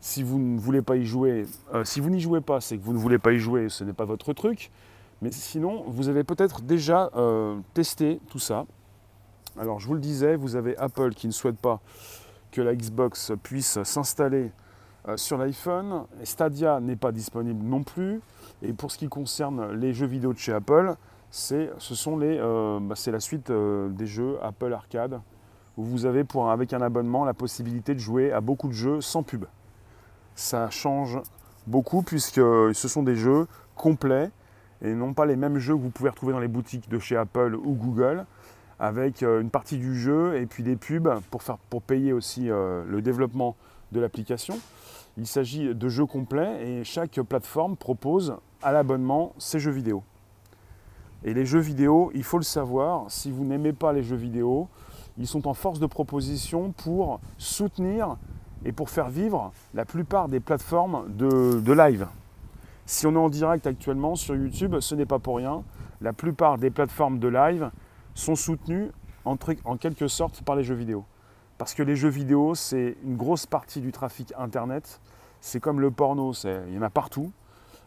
Si 0.00 0.22
vous 0.22 0.38
ne 0.38 0.58
voulez 0.58 0.82
pas 0.82 0.96
y 0.96 1.06
jouer, 1.06 1.46
euh, 1.72 1.84
si 1.84 2.00
vous 2.00 2.10
n'y 2.10 2.20
jouez 2.20 2.42
pas, 2.42 2.60
c'est 2.60 2.76
que 2.76 2.82
vous 2.82 2.92
ne 2.92 2.98
voulez 2.98 3.18
pas 3.18 3.32
y 3.32 3.38
jouer, 3.38 3.70
ce 3.70 3.84
n'est 3.84 3.92
pas 3.94 4.04
votre 4.04 4.34
truc. 4.34 4.70
Mais 5.22 5.30
sinon, 5.30 5.84
vous 5.86 6.08
avez 6.08 6.24
peut-être 6.24 6.60
déjà 6.60 7.10
testé 7.74 8.20
tout 8.28 8.40
ça. 8.40 8.66
Alors, 9.58 9.80
je 9.80 9.86
vous 9.86 9.94
le 9.94 10.00
disais, 10.00 10.36
vous 10.36 10.56
avez 10.56 10.76
Apple 10.78 11.10
qui 11.10 11.26
ne 11.26 11.32
souhaite 11.32 11.58
pas 11.58 11.80
que 12.52 12.62
la 12.62 12.74
Xbox 12.74 13.32
puisse 13.42 13.82
s'installer 13.82 14.50
euh, 15.08 15.16
sur 15.16 15.36
l'iPhone. 15.36 16.04
Stadia 16.24 16.80
n'est 16.80 16.96
pas 16.96 17.12
disponible 17.12 17.62
non 17.62 17.82
plus. 17.82 18.20
Et 18.62 18.72
pour 18.72 18.90
ce 18.90 18.98
qui 18.98 19.08
concerne 19.08 19.72
les 19.72 19.92
jeux 19.92 20.06
vidéo 20.06 20.32
de 20.32 20.38
chez 20.38 20.52
Apple, 20.52 20.94
c'est 21.30 21.70
ce 21.78 21.94
sont 21.94 22.16
les, 22.16 22.38
euh, 22.38 22.78
bah, 22.80 22.94
la 23.06 23.20
suite 23.20 23.50
euh, 23.50 23.88
des 23.88 24.06
jeux 24.06 24.38
Apple 24.42 24.72
Arcade 24.72 25.20
où 25.76 25.84
vous 25.84 26.04
avez 26.04 26.24
avec 26.50 26.72
un 26.74 26.82
abonnement 26.82 27.24
la 27.24 27.34
possibilité 27.34 27.94
de 27.94 27.98
jouer 27.98 28.30
à 28.30 28.40
beaucoup 28.40 28.68
de 28.68 28.74
jeux 28.74 29.00
sans 29.00 29.22
pub. 29.22 29.46
Ça 30.34 30.68
change 30.70 31.18
beaucoup 31.66 32.02
puisque 32.02 32.34
ce 32.34 32.88
sont 32.88 33.02
des 33.02 33.16
jeux 33.16 33.46
complets 33.74 34.30
et 34.82 34.94
non 34.94 35.14
pas 35.14 35.24
les 35.24 35.36
mêmes 35.36 35.58
jeux 35.58 35.74
que 35.74 35.80
vous 35.80 35.90
pouvez 35.90 36.10
retrouver 36.10 36.34
dans 36.34 36.40
les 36.40 36.48
boutiques 36.48 36.90
de 36.90 36.98
chez 36.98 37.16
Apple 37.16 37.54
ou 37.54 37.72
Google 37.72 38.26
avec 38.82 39.22
euh, 39.22 39.40
une 39.40 39.48
partie 39.48 39.78
du 39.78 39.98
jeu 39.98 40.36
et 40.36 40.44
puis 40.44 40.62
des 40.62 40.76
pubs 40.76 41.08
pour, 41.30 41.42
faire, 41.42 41.56
pour 41.70 41.80
payer 41.80 42.12
aussi 42.12 42.48
le 42.48 43.00
développement 43.00 43.56
de 43.92 44.00
l'application. 44.00 44.58
Il 45.16 45.26
s'agit 45.26 45.74
de 45.74 45.88
jeux 45.88 46.06
complets 46.06 46.66
et 46.66 46.84
chaque 46.84 47.20
plateforme 47.22 47.76
propose 47.76 48.34
à 48.62 48.72
l'abonnement 48.72 49.32
ses 49.38 49.60
jeux 49.60 49.70
vidéo. 49.70 50.02
Et 51.24 51.34
les 51.34 51.46
jeux 51.46 51.60
vidéo, 51.60 52.10
il 52.14 52.24
faut 52.24 52.38
le 52.38 52.44
savoir, 52.44 53.04
si 53.08 53.30
vous 53.30 53.44
n'aimez 53.44 53.72
pas 53.72 53.92
les 53.92 54.02
jeux 54.02 54.16
vidéo, 54.16 54.68
ils 55.18 55.26
sont 55.26 55.46
en 55.46 55.54
force 55.54 55.78
de 55.78 55.86
proposition 55.86 56.72
pour 56.72 57.20
soutenir 57.38 58.16
et 58.64 58.72
pour 58.72 58.90
faire 58.90 59.08
vivre 59.08 59.52
la 59.74 59.84
plupart 59.84 60.28
des 60.28 60.40
plateformes 60.40 61.04
de, 61.16 61.72
live. 61.72 62.08
Si 62.86 63.06
on 63.06 63.12
est 63.12 63.18
en 63.18 63.28
direct 63.28 63.66
actuellement 63.66 64.16
sur 64.16 64.34
YouTube, 64.34 64.80
ce 64.80 64.94
n'est 64.94 65.06
pas 65.06 65.18
pour 65.18 65.36
rien. 65.36 65.62
La 66.00 66.12
plupart 66.12 66.58
des 66.58 66.70
plateformes 66.70 67.18
de 67.18 67.28
live 67.28 67.70
sont 68.14 68.36
soutenues 68.36 68.90
en, 69.24 69.36
en 69.64 69.76
quelque 69.76 70.08
sorte 70.08 70.42
par 70.42 70.56
les 70.56 70.64
jeux 70.64 70.74
vidéo. 70.74 71.04
Parce 71.58 71.74
que 71.74 71.82
les 71.82 71.96
jeux 71.96 72.08
vidéo, 72.08 72.54
c'est 72.54 72.96
une 73.04 73.16
grosse 73.16 73.46
partie 73.46 73.80
du 73.80 73.92
trafic 73.92 74.32
Internet. 74.36 75.00
C'est 75.40 75.60
comme 75.60 75.80
le 75.80 75.90
porno, 75.90 76.32
il 76.32 76.74
y 76.74 76.78
en 76.78 76.82
a 76.82 76.90
partout. 76.90 77.32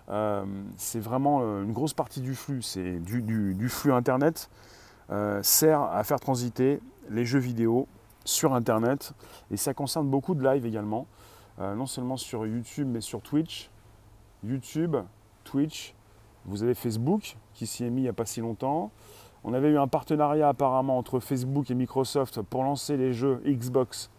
Euh, 0.10 0.46
c'est 0.78 1.00
vraiment 1.00 1.40
euh, 1.42 1.64
une 1.64 1.74
grosse 1.74 1.94
partie 1.94 2.22
du 2.22 2.36
flux, 2.36 2.62
du, 3.02 3.70
flux 3.70 3.92
Internet, 3.92 4.50
euh, 5.10 5.42
sert 5.42 5.82
à 5.82 6.04
faire 6.04 6.20
transiter 6.20 6.80
les 7.10 7.26
jeux 7.26 7.40
vidéo 7.40 7.88
sur 8.24 8.54
Internet. 8.54 9.14
Et 9.52 9.58
ça 9.58 9.74
concerne 9.74 10.10
beaucoup 10.10 10.36
de 10.36 10.44
live 10.44 10.66
également, 10.66 11.08
non 11.60 11.86
seulement 11.86 12.18
sur 12.18 12.46
YouTube, 12.46 12.88
mais 12.90 13.02
sur 13.02 13.22
Twitch. 13.22 13.70
YouTube, 14.44 14.98
Twitch, 15.44 15.94
vous 16.46 16.64
avez 16.64 16.74
Facebook 16.74 17.38
qui 17.54 17.68
s'y 17.68 17.84
est 17.84 17.90
mis 17.90 18.02
il 18.02 18.04
n'y 18.04 18.10
a 18.10 18.14
pas 18.14 18.26
si 18.26 18.42
longtemps. 18.42 18.92
On 19.48 19.54
avait 19.54 19.70
eu 19.70 19.78
un 19.78 19.88
partenariat 19.88 20.50
apparemment 20.50 20.98
entre 20.98 21.20
Facebook 21.20 21.70
et 21.70 21.76
Microsoft 21.76 22.42
pour 22.42 22.64
lancer 22.64 22.98
les 22.98 23.14
jeux 23.14 23.44
Xbox 23.46 24.10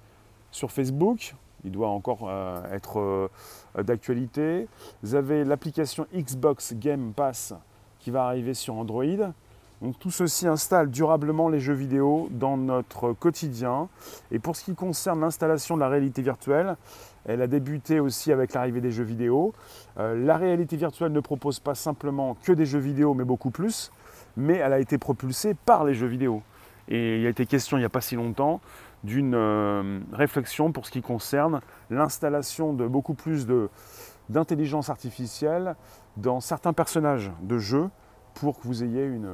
sur 0.52 0.70
Facebook. 0.70 1.34
il 1.64 1.72
doit 1.72 1.88
encore 1.88 2.30
être 2.70 3.28
d'actualité. 3.76 4.68
Vous 5.02 5.16
avez 5.16 5.42
l'application 5.44 6.06
Xbox 6.14 6.74
Game 6.74 7.12
Pass 7.12 7.54
qui 7.98 8.12
va 8.12 8.24
arriver 8.26 8.54
sur 8.54 8.76
Android. 8.76 9.32
Donc 9.82 9.98
tout 9.98 10.12
ceci 10.12 10.46
installe 10.46 10.90
durablement 10.90 11.48
les 11.48 11.58
jeux 11.58 11.74
vidéo 11.74 12.28
dans 12.30 12.56
notre 12.56 13.12
quotidien. 13.12 13.88
Et 14.30 14.38
pour 14.38 14.54
ce 14.54 14.64
qui 14.64 14.76
concerne 14.76 15.20
l'installation 15.20 15.74
de 15.74 15.80
la 15.80 15.88
réalité 15.88 16.22
virtuelle, 16.22 16.76
elle 17.24 17.42
a 17.42 17.48
débuté 17.48 17.98
aussi 17.98 18.30
avec 18.30 18.54
l'arrivée 18.54 18.80
des 18.80 18.92
jeux 18.92 19.04
vidéo. 19.04 19.52
Euh, 19.98 20.24
la 20.24 20.36
réalité 20.36 20.76
virtuelle 20.76 21.10
ne 21.10 21.20
propose 21.20 21.58
pas 21.58 21.74
simplement 21.74 22.36
que 22.44 22.52
des 22.52 22.64
jeux 22.64 22.78
vidéo, 22.78 23.12
mais 23.12 23.24
beaucoup 23.24 23.50
plus. 23.50 23.90
Mais 24.36 24.54
elle 24.54 24.72
a 24.72 24.78
été 24.78 24.98
propulsée 24.98 25.54
par 25.54 25.84
les 25.84 25.94
jeux 25.94 26.06
vidéo. 26.06 26.42
Et 26.88 27.20
il 27.20 27.26
a 27.26 27.30
été 27.30 27.46
question 27.46 27.76
il 27.76 27.80
n'y 27.80 27.86
a 27.86 27.90
pas 27.90 28.00
si 28.00 28.16
longtemps 28.16 28.60
d'une 29.04 29.34
euh, 29.34 30.00
réflexion 30.12 30.72
pour 30.72 30.86
ce 30.86 30.90
qui 30.90 31.02
concerne 31.02 31.60
l'installation 31.90 32.72
de 32.72 32.86
beaucoup 32.86 33.14
plus 33.14 33.46
d'intelligence 34.28 34.90
artificielle 34.90 35.76
dans 36.16 36.40
certains 36.40 36.72
personnages 36.72 37.30
de 37.42 37.58
jeux 37.58 37.88
pour 38.34 38.60
que 38.60 38.66
vous 38.66 38.82
ayez 38.82 39.04
une, 39.04 39.30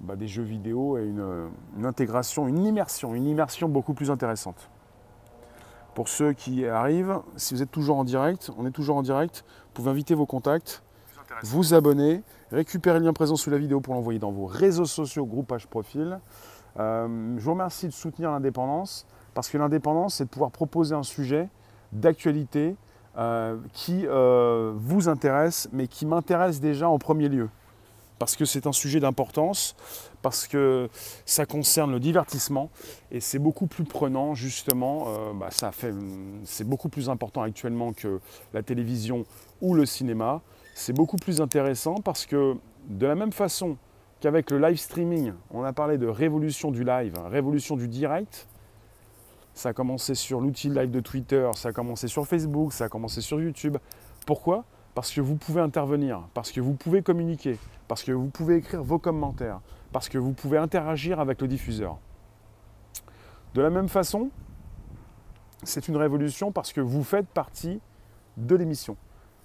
bah, 0.00 0.14
des 0.14 0.28
jeux 0.28 0.42
vidéo 0.42 0.98
et 0.98 1.04
une, 1.04 1.50
intégration, 1.84 2.46
une 2.46 2.64
immersion, 2.64 3.14
une 3.14 3.26
immersion 3.26 3.68
beaucoup 3.68 3.94
plus 3.94 4.10
intéressante. 4.10 4.70
Pour 5.94 6.08
ceux 6.08 6.34
qui 6.34 6.66
arrivent, 6.66 7.20
si 7.36 7.54
vous 7.54 7.62
êtes 7.62 7.70
toujours 7.70 7.96
en 7.96 8.04
direct, 8.04 8.50
on 8.58 8.66
est 8.66 8.70
toujours 8.70 8.98
en 8.98 9.02
direct, 9.02 9.44
vous 9.48 9.72
pouvez 9.72 9.90
inviter 9.90 10.14
vos 10.14 10.26
contacts, 10.26 10.82
vous 11.42 11.72
abonner, 11.72 12.22
récupérer 12.52 12.98
le 12.98 13.06
lien 13.06 13.12
présent 13.12 13.36
sous 13.36 13.50
la 13.50 13.58
vidéo 13.58 13.80
pour 13.80 13.94
l'envoyer 13.94 14.18
dans 14.18 14.32
vos 14.32 14.46
réseaux 14.46 14.84
sociaux, 14.84 15.26
groupage 15.26 15.66
profil. 15.66 16.20
Euh, 16.78 17.34
je 17.36 17.42
vous 17.42 17.52
remercie 17.52 17.86
de 17.86 17.92
soutenir 17.92 18.30
l'indépendance, 18.30 19.06
parce 19.34 19.48
que 19.48 19.58
l'indépendance, 19.58 20.16
c'est 20.16 20.24
de 20.24 20.30
pouvoir 20.30 20.50
proposer 20.50 20.94
un 20.94 21.02
sujet 21.02 21.48
d'actualité 21.92 22.76
euh, 23.16 23.56
qui 23.72 24.06
euh, 24.06 24.72
vous 24.76 25.08
intéresse, 25.08 25.68
mais 25.72 25.88
qui 25.88 26.06
m'intéresse 26.06 26.60
déjà 26.60 26.88
en 26.88 26.98
premier 26.98 27.28
lieu 27.28 27.48
parce 28.18 28.34
que 28.34 28.46
c'est 28.46 28.66
un 28.66 28.72
sujet 28.72 28.98
d'importance, 28.98 29.76
parce 30.22 30.46
que 30.46 30.88
ça 31.26 31.44
concerne 31.44 31.92
le 31.92 32.00
divertissement 32.00 32.70
et 33.10 33.20
c'est 33.20 33.38
beaucoup 33.38 33.66
plus 33.66 33.84
prenant 33.84 34.34
justement. 34.34 35.34
Bah, 35.34 35.50
c'est 35.50 36.66
beaucoup 36.66 36.88
plus 36.88 37.10
important 37.10 37.42
actuellement 37.42 37.92
que 37.92 38.20
la 38.54 38.62
télévision 38.62 39.26
ou 39.60 39.74
le 39.74 39.84
cinéma. 39.84 40.40
C'est 40.78 40.92
beaucoup 40.92 41.16
plus 41.16 41.40
intéressant 41.40 41.94
parce 41.94 42.26
que 42.26 42.54
de 42.90 43.06
la 43.06 43.14
même 43.14 43.32
façon 43.32 43.78
qu'avec 44.20 44.50
le 44.50 44.58
live 44.58 44.76
streaming, 44.76 45.32
on 45.50 45.64
a 45.64 45.72
parlé 45.72 45.96
de 45.96 46.06
révolution 46.06 46.70
du 46.70 46.84
live, 46.84 47.14
révolution 47.30 47.76
du 47.76 47.88
direct. 47.88 48.46
Ça 49.54 49.70
a 49.70 49.72
commencé 49.72 50.14
sur 50.14 50.38
l'outil 50.38 50.68
live 50.68 50.90
de 50.90 51.00
Twitter, 51.00 51.50
ça 51.54 51.70
a 51.70 51.72
commencé 51.72 52.08
sur 52.08 52.26
Facebook, 52.26 52.74
ça 52.74 52.84
a 52.84 52.88
commencé 52.90 53.22
sur 53.22 53.40
YouTube. 53.40 53.78
Pourquoi? 54.26 54.66
Parce 54.94 55.10
que 55.10 55.22
vous 55.22 55.36
pouvez 55.36 55.62
intervenir, 55.62 56.28
parce 56.34 56.52
que 56.52 56.60
vous 56.60 56.74
pouvez 56.74 57.00
communiquer, 57.00 57.58
parce 57.88 58.04
que 58.04 58.12
vous 58.12 58.28
pouvez 58.28 58.56
écrire 58.56 58.82
vos 58.82 58.98
commentaires, 58.98 59.62
parce 59.92 60.10
que 60.10 60.18
vous 60.18 60.34
pouvez 60.34 60.58
interagir 60.58 61.20
avec 61.20 61.40
le 61.40 61.48
diffuseur. 61.48 61.96
De 63.54 63.62
la 63.62 63.70
même 63.70 63.88
façon, 63.88 64.28
c'est 65.62 65.88
une 65.88 65.96
révolution 65.96 66.52
parce 66.52 66.74
que 66.74 66.82
vous 66.82 67.02
faites 67.02 67.28
partie 67.28 67.80
de 68.36 68.54
l'émission. 68.54 68.98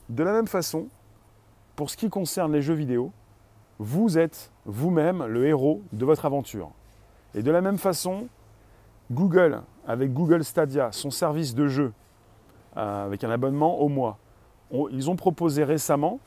De 0.09 0.25
la 0.25 0.33
même 0.33 0.47
façon, 0.47 0.89
pour 1.81 1.89
ce 1.89 1.97
qui 1.97 2.11
concerne 2.11 2.53
les 2.53 2.61
jeux 2.61 2.75
vidéo, 2.75 3.11
vous 3.79 4.19
êtes 4.19 4.51
vous-même 4.67 5.25
le 5.25 5.47
héros 5.47 5.81
de 5.93 6.05
votre 6.05 6.25
aventure. 6.25 6.69
Et 7.33 7.41
de 7.41 7.49
la 7.49 7.59
même 7.59 7.79
façon, 7.79 8.27
Google, 9.09 9.63
avec 9.87 10.13
Google 10.13 10.43
Stadia, 10.43 10.91
son 10.91 11.09
service 11.09 11.55
de 11.55 11.67
jeu, 11.67 11.91
euh, 12.77 13.05
avec 13.07 13.23
un 13.23 13.31
abonnement 13.31 13.79
au 13.79 13.89
mois, 13.89 14.19
ils 14.91 15.09
ont 15.09 15.15
proposé 15.15 15.63
récemment 15.63 16.19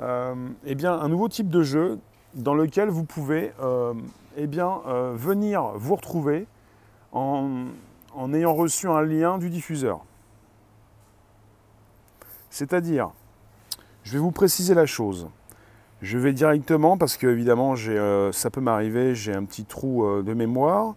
euh, 0.00 0.36
eh 0.64 0.76
bien, 0.76 0.92
un 0.92 1.08
nouveau 1.08 1.28
type 1.28 1.48
de 1.48 1.64
jeu 1.64 1.98
dans 2.34 2.54
lequel 2.54 2.88
vous 2.88 3.02
pouvez 3.02 3.52
euh, 3.60 3.94
eh 4.36 4.46
bien, 4.46 4.78
venir 5.14 5.72
vous 5.74 5.96
retrouver 5.96 6.46
en, 7.10 7.66
ayant 8.32 8.54
reçu 8.54 8.88
un 8.88 9.02
lien 9.02 9.38
du 9.38 9.50
diffuseur. 9.50 10.04
C'est-à-dire, 12.48 13.10
je 14.04 14.12
vais 14.12 14.18
vous 14.18 14.30
préciser 14.30 14.74
la 14.74 14.86
chose. 14.86 15.28
Je 16.02 16.18
vais 16.18 16.32
directement, 16.32 16.96
parce 16.96 17.16
que 17.16 17.26
évidemment 17.26 17.74
ça 18.32 18.50
peut 18.50 18.60
m'arriver, 18.60 19.14
j'ai 19.14 19.34
un 19.34 19.44
petit 19.44 19.64
trou 19.64 20.22
de 20.22 20.34
mémoire, 20.34 20.94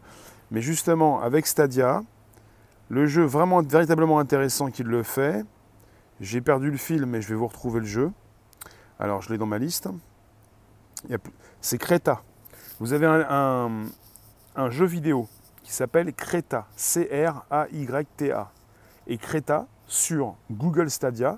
mais 0.51 0.61
justement 0.61 1.21
avec 1.21 1.47
Stadia, 1.47 2.03
le 2.89 3.05
jeu 3.05 3.23
vraiment 3.23 3.61
véritablement 3.61 4.19
intéressant 4.19 4.69
qui 4.69 4.83
le 4.83 5.03
fait, 5.03 5.45
j'ai 6.19 6.41
perdu 6.41 6.71
le 6.71 6.77
fil 6.77 7.05
mais 7.05 7.21
je 7.21 7.29
vais 7.29 7.35
vous 7.35 7.47
retrouver 7.47 7.79
le 7.79 7.85
jeu. 7.85 8.11
Alors, 8.99 9.21
je 9.21 9.29
l'ai 9.29 9.37
dans 9.37 9.45
ma 9.45 9.59
liste. 9.59 9.87
C'est 11.61 11.77
Creta. 11.77 12.23
Vous 12.79 12.93
avez 12.93 13.05
un, 13.05 14.69
jeu 14.69 14.85
vidéo 14.85 15.27
qui 15.63 15.73
s'appelle 15.73 16.13
Creta, 16.13 16.67
C-R-A-Y-T-A. 16.75 18.51
Et 19.07 19.17
Creta 19.17 19.67
sur 19.85 20.35
Google 20.51 20.89
Stadia, 20.89 21.37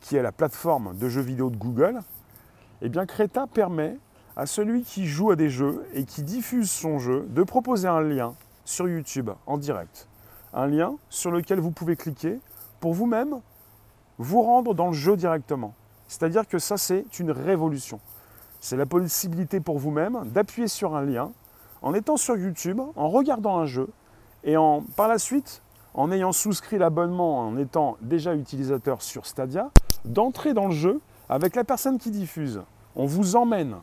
qui 0.00 0.16
est 0.16 0.22
la 0.22 0.32
plateforme 0.32 0.96
de 0.96 1.08
jeux 1.08 1.20
vidéo 1.20 1.50
de 1.50 1.56
Google, 1.56 2.00
eh 2.82 2.88
bien 2.88 3.06
Creta 3.06 3.46
permet 3.46 3.98
à 4.36 4.46
celui 4.46 4.82
qui 4.82 5.06
joue 5.06 5.30
à 5.30 5.36
des 5.36 5.50
jeux 5.50 5.86
et 5.92 6.04
qui 6.04 6.22
diffuse 6.22 6.70
son 6.70 6.98
jeu 6.98 7.26
de 7.28 7.42
proposer 7.42 7.88
un 7.88 8.00
lien 8.00 8.34
sur 8.64 8.88
YouTube 8.88 9.30
en 9.46 9.58
direct. 9.58 10.08
Un 10.54 10.66
lien 10.66 10.96
sur 11.08 11.30
lequel 11.30 11.60
vous 11.60 11.70
pouvez 11.70 11.96
cliquer 11.96 12.38
pour 12.80 12.94
vous-même 12.94 13.40
vous 14.18 14.42
rendre 14.42 14.74
dans 14.74 14.88
le 14.88 14.92
jeu 14.92 15.16
directement. 15.16 15.74
C'est-à-dire 16.08 16.46
que 16.46 16.58
ça, 16.58 16.76
c'est 16.76 17.18
une 17.18 17.30
révolution. 17.30 18.00
C'est 18.60 18.76
la 18.76 18.86
possibilité 18.86 19.60
pour 19.60 19.78
vous-même 19.78 20.22
d'appuyer 20.26 20.68
sur 20.68 20.94
un 20.94 21.02
lien 21.02 21.32
en 21.82 21.94
étant 21.94 22.16
sur 22.16 22.36
YouTube, 22.36 22.80
en 22.96 23.08
regardant 23.08 23.58
un 23.58 23.66
jeu, 23.66 23.88
et 24.44 24.56
en, 24.56 24.82
par 24.96 25.08
la 25.08 25.18
suite, 25.18 25.62
en 25.94 26.12
ayant 26.12 26.32
souscrit 26.32 26.78
l'abonnement, 26.78 27.40
en 27.40 27.56
étant 27.56 27.96
déjà 28.00 28.34
utilisateur 28.34 29.02
sur 29.02 29.26
Stadia, 29.26 29.70
d'entrer 30.04 30.54
dans 30.54 30.66
le 30.66 30.74
jeu 30.74 31.00
avec 31.28 31.54
la 31.56 31.64
personne 31.64 31.98
qui 31.98 32.10
diffuse. 32.10 32.60
On 32.96 33.06
vous 33.06 33.36
emmène. 33.36 33.76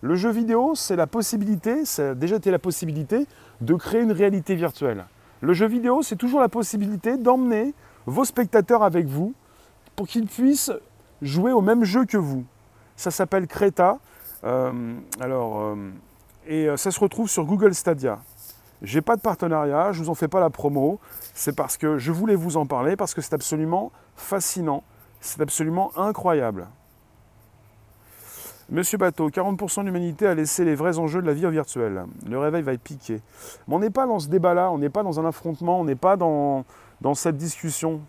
Le 0.00 0.14
jeu 0.14 0.30
vidéo, 0.30 0.74
c'est 0.74 0.96
la 0.96 1.06
possibilité, 1.06 1.84
ça 1.84 2.10
a 2.10 2.14
déjà 2.14 2.36
été 2.36 2.50
la 2.50 2.58
possibilité 2.58 3.26
de 3.60 3.74
créer 3.74 4.02
une 4.02 4.12
réalité 4.12 4.54
virtuelle. 4.54 5.06
Le 5.40 5.52
jeu 5.52 5.66
vidéo, 5.66 6.02
c'est 6.02 6.16
toujours 6.16 6.40
la 6.40 6.48
possibilité 6.48 7.16
d'emmener 7.16 7.74
vos 8.06 8.24
spectateurs 8.24 8.82
avec 8.82 9.06
vous 9.06 9.34
pour 9.94 10.06
qu'ils 10.06 10.26
puissent 10.26 10.72
jouer 11.22 11.52
au 11.52 11.60
même 11.60 11.84
jeu 11.84 12.04
que 12.04 12.16
vous. 12.16 12.44
Ça 12.96 13.10
s'appelle 13.10 13.46
Creta. 13.46 13.98
Euh, 14.44 14.94
alors, 15.20 15.60
euh, 15.60 15.90
et 16.46 16.68
euh, 16.68 16.76
ça 16.76 16.90
se 16.90 17.00
retrouve 17.00 17.28
sur 17.28 17.44
Google 17.44 17.74
Stadia. 17.74 18.18
J'ai 18.82 19.00
pas 19.00 19.16
de 19.16 19.22
partenariat, 19.22 19.92
je 19.92 20.02
vous 20.02 20.10
en 20.10 20.14
fais 20.14 20.28
pas 20.28 20.40
la 20.40 20.50
promo. 20.50 21.00
C'est 21.34 21.56
parce 21.56 21.76
que 21.76 21.98
je 21.98 22.12
voulais 22.12 22.34
vous 22.34 22.56
en 22.56 22.66
parler 22.66 22.96
parce 22.96 23.14
que 23.14 23.20
c'est 23.20 23.34
absolument 23.34 23.90
fascinant, 24.14 24.84
c'est 25.26 25.40
absolument 25.40 25.92
incroyable. 25.96 26.66
Monsieur 28.68 28.98
Bateau, 28.98 29.30
40% 29.30 29.82
de 29.82 29.86
l'humanité 29.86 30.26
a 30.26 30.34
laissé 30.34 30.64
les 30.64 30.74
vrais 30.74 30.98
enjeux 30.98 31.22
de 31.22 31.26
la 31.26 31.34
vie 31.34 31.48
virtuelle. 31.48 32.04
Le 32.28 32.38
réveil 32.38 32.62
va 32.62 32.72
être 32.72 32.82
piqué. 32.82 33.20
Mais 33.68 33.74
on 33.74 33.78
n'est 33.78 33.90
pas 33.90 34.06
dans 34.06 34.18
ce 34.18 34.28
débat-là, 34.28 34.72
on 34.72 34.78
n'est 34.78 34.88
pas 34.88 35.04
dans 35.04 35.20
un 35.20 35.24
affrontement, 35.24 35.80
on 35.80 35.84
n'est 35.84 35.94
pas 35.94 36.16
dans, 36.16 36.64
cette 37.14 37.36
discussion. 37.36 38.00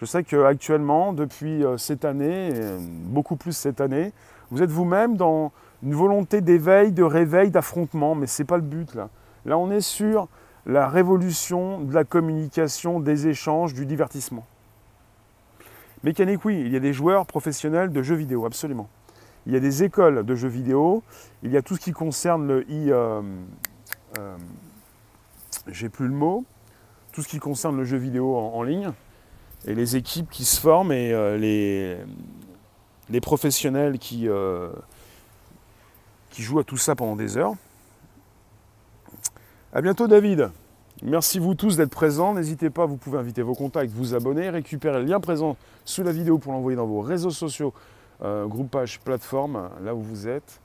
Je 0.00 0.06
sais 0.06 0.24
qu'actuellement, 0.24 1.12
depuis 1.12 1.64
euh, 1.64 1.76
cette 1.76 2.04
année, 2.04 2.50
beaucoup 2.80 3.36
plus 3.36 3.52
cette 3.52 3.80
année, 3.80 4.12
vous 4.50 4.62
êtes 4.62 4.70
vous-même 4.70 5.16
dans 5.16 5.52
une 5.84 5.94
volonté 5.94 6.40
d'éveil, 6.40 6.90
de 6.90 7.04
réveil, 7.04 7.50
d'affrontement, 7.50 8.16
mais 8.16 8.26
ce 8.26 8.42
n'est 8.42 8.46
pas 8.46 8.56
le 8.56 8.62
but 8.62 8.94
là. 8.94 9.08
Là, 9.44 9.58
on 9.58 9.70
est 9.70 9.80
sur 9.80 10.28
la 10.66 10.88
révolution 10.88 11.80
de 11.80 11.94
la 11.94 12.04
communication, 12.04 12.98
des 12.98 13.28
échanges, 13.28 13.74
du 13.74 13.86
divertissement. 13.86 14.44
Mécanique, 16.04 16.44
oui, 16.44 16.60
il 16.60 16.72
y 16.72 16.76
a 16.76 16.80
des 16.80 16.92
joueurs 16.92 17.26
professionnels 17.26 17.92
de 17.92 18.02
jeux 18.02 18.16
vidéo, 18.16 18.44
absolument. 18.44 18.88
Il 19.46 19.52
y 19.52 19.56
a 19.56 19.60
des 19.60 19.84
écoles 19.84 20.24
de 20.24 20.34
jeux 20.34 20.48
vidéo, 20.48 21.02
il 21.42 21.52
y 21.52 21.56
a 21.56 21.62
tout 21.62 21.76
ce 21.76 21.80
qui 21.80 21.92
concerne 21.92 22.46
le 22.46 22.60
e... 22.62 22.90
Euh, 22.90 23.22
euh, 24.18 24.36
j'ai 25.68 25.88
plus 25.88 26.08
le 26.08 26.14
mot, 26.14 26.44
tout 27.12 27.22
ce 27.22 27.28
qui 27.28 27.38
concerne 27.38 27.76
le 27.76 27.84
jeu 27.84 27.96
vidéo 27.96 28.36
en 28.36 28.62
ligne 28.64 28.90
et 29.64 29.74
les 29.74 29.94
équipes 29.94 30.28
qui 30.28 30.44
se 30.44 30.60
forment 30.60 30.90
et 30.90 31.12
euh, 31.12 31.38
les, 31.38 31.98
les, 33.08 33.20
professionnels 33.20 33.98
qui, 34.00 34.28
qui 36.30 36.42
jouent 36.42 36.58
à 36.58 36.64
tout 36.64 36.76
ça 36.76 36.96
pendant 36.96 37.14
des 37.14 37.36
heures. 37.36 37.54
A 39.72 39.80
bientôt 39.80 40.08
David. 40.08 40.50
Merci 41.04 41.40
vous 41.40 41.56
tous 41.56 41.76
d'être 41.76 41.90
présents. 41.90 42.32
N'hésitez 42.32 42.70
pas, 42.70 42.86
vous 42.86 42.96
pouvez 42.96 43.18
inviter 43.18 43.42
vos 43.42 43.56
contacts, 43.56 43.90
vous 43.90 44.14
abonner, 44.14 44.50
récupérer 44.50 45.00
le 45.00 45.06
lien 45.06 45.18
présent 45.18 45.56
sous 45.84 46.04
la 46.04 46.12
vidéo 46.12 46.38
pour 46.38 46.52
l'envoyer 46.52 46.76
dans 46.76 46.86
vos 46.86 47.00
réseaux 47.00 47.32
sociaux, 47.32 47.74
euh, 48.22 48.46
groupage, 48.46 49.00
plateforme, 49.00 49.68
là 49.82 49.96
où 49.96 50.00
vous 50.00 50.28
êtes. 50.28 50.60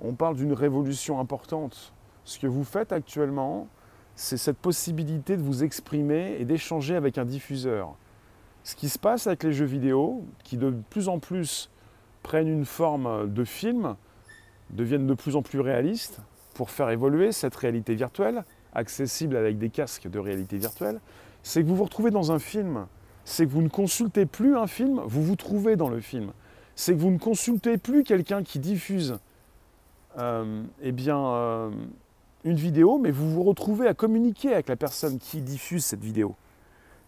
On 0.00 0.14
parle 0.14 0.36
d'une 0.36 0.54
révolution 0.54 1.20
importante. 1.20 1.92
Ce 2.24 2.38
que 2.38 2.46
vous 2.46 2.64
faites 2.64 2.92
actuellement, 2.92 3.68
c'est 4.16 4.38
cette 4.38 4.56
possibilité 4.56 5.36
de 5.36 5.42
vous 5.42 5.64
exprimer 5.64 6.36
et 6.38 6.46
d'échanger 6.46 6.96
avec 6.96 7.18
un 7.18 7.26
diffuseur. 7.26 7.94
Ce 8.62 8.76
qui 8.76 8.88
se 8.88 8.98
passe 8.98 9.26
avec 9.26 9.42
les 9.42 9.52
jeux 9.52 9.66
vidéo, 9.66 10.24
qui 10.44 10.56
de 10.56 10.72
plus 10.88 11.10
en 11.10 11.18
plus 11.18 11.68
prennent 12.22 12.48
une 12.48 12.64
forme 12.64 13.30
de 13.30 13.44
film, 13.44 13.96
deviennent 14.70 15.06
de 15.06 15.12
plus 15.12 15.36
en 15.36 15.42
plus 15.42 15.60
réalistes 15.60 16.20
pour 16.54 16.70
faire 16.70 16.88
évoluer 16.88 17.32
cette 17.32 17.54
réalité 17.54 17.94
virtuelle, 17.94 18.44
accessible 18.74 19.36
avec 19.36 19.58
des 19.58 19.70
casques 19.70 20.08
de 20.08 20.18
réalité 20.18 20.58
virtuelle, 20.58 21.00
c'est 21.42 21.62
que 21.62 21.68
vous 21.68 21.76
vous 21.76 21.84
retrouvez 21.84 22.10
dans 22.10 22.32
un 22.32 22.38
film, 22.38 22.86
c'est 23.24 23.46
que 23.46 23.50
vous 23.50 23.62
ne 23.62 23.68
consultez 23.68 24.26
plus 24.26 24.56
un 24.56 24.66
film, 24.66 25.00
vous 25.06 25.22
vous 25.22 25.36
trouvez 25.36 25.76
dans 25.76 25.88
le 25.88 26.00
film. 26.00 26.32
C'est 26.74 26.94
que 26.94 27.00
vous 27.00 27.10
ne 27.10 27.18
consultez 27.18 27.78
plus 27.78 28.02
quelqu'un 28.02 28.42
qui 28.42 28.58
diffuse 28.58 29.18
euh, 30.18 30.62
eh 30.80 30.92
bien, 30.92 31.18
euh, 31.18 31.70
une 32.44 32.56
vidéo, 32.56 32.98
mais 32.98 33.10
vous 33.10 33.30
vous 33.30 33.42
retrouvez 33.42 33.88
à 33.88 33.94
communiquer 33.94 34.52
avec 34.52 34.68
la 34.68 34.76
personne 34.76 35.18
qui 35.18 35.40
diffuse 35.40 35.84
cette 35.84 36.02
vidéo. 36.02 36.34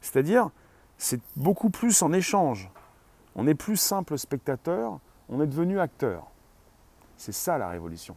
C'est-à-dire, 0.01 0.51
c'est 0.99 1.21
beaucoup 1.37 1.71
plus 1.71 2.03
en 2.03 2.13
échange. 2.13 2.71
On 3.35 3.45
n'est 3.45 3.55
plus 3.55 3.77
simple 3.77 4.19
spectateur, 4.19 4.99
on 5.29 5.41
est 5.41 5.47
devenu 5.47 5.79
acteur. 5.79 6.31
C'est 7.17 7.33
ça 7.33 7.59
la 7.59 7.69
révolution. 7.69 8.17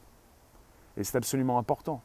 Et 0.98 1.04
c'est 1.04 1.18
absolument 1.18 1.58
important. 1.58 2.02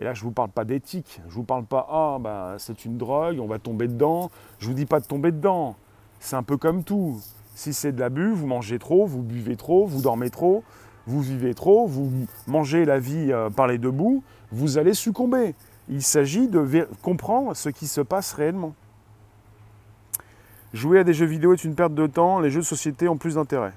Et 0.00 0.04
là, 0.04 0.14
je 0.14 0.22
ne 0.22 0.24
vous 0.24 0.32
parle 0.32 0.48
pas 0.48 0.64
d'éthique, 0.64 1.20
je 1.24 1.28
ne 1.28 1.34
vous 1.34 1.44
parle 1.44 1.66
pas, 1.66 1.86
ah, 1.90 2.16
bah, 2.18 2.54
c'est 2.56 2.86
une 2.86 2.96
drogue, 2.96 3.38
on 3.38 3.46
va 3.46 3.58
tomber 3.58 3.86
dedans. 3.86 4.30
Je 4.58 4.64
ne 4.64 4.70
vous 4.70 4.74
dis 4.74 4.86
pas 4.86 4.98
de 4.98 5.04
tomber 5.04 5.30
dedans. 5.30 5.76
C'est 6.20 6.36
un 6.36 6.42
peu 6.42 6.56
comme 6.56 6.84
tout. 6.84 7.20
Si 7.54 7.74
c'est 7.74 7.92
de 7.92 8.00
l'abus, 8.00 8.32
vous 8.32 8.46
mangez 8.46 8.78
trop, 8.78 9.04
vous 9.04 9.20
buvez 9.20 9.56
trop, 9.56 9.86
vous 9.86 10.00
dormez 10.00 10.30
trop, 10.30 10.64
vous 11.06 11.20
vivez 11.20 11.52
trop, 11.52 11.86
vous 11.86 12.10
mangez 12.46 12.86
la 12.86 12.98
vie 12.98 13.30
euh, 13.30 13.50
par 13.50 13.66
les 13.66 13.76
deux 13.76 13.90
bouts, 13.90 14.22
vous 14.52 14.78
allez 14.78 14.94
succomber. 14.94 15.54
Il 15.90 16.02
s'agit 16.02 16.48
de 16.48 16.88
comprendre 17.02 17.54
ce 17.54 17.68
qui 17.68 17.86
se 17.86 18.00
passe 18.00 18.32
réellement. 18.32 18.74
Jouer 20.72 21.00
à 21.00 21.04
des 21.04 21.12
jeux 21.12 21.26
vidéo 21.26 21.52
est 21.52 21.64
une 21.64 21.74
perte 21.74 21.94
de 21.94 22.06
temps, 22.06 22.40
les 22.40 22.50
jeux 22.50 22.60
de 22.60 22.66
société 22.66 23.06
ont 23.06 23.18
plus 23.18 23.34
d'intérêt. 23.34 23.74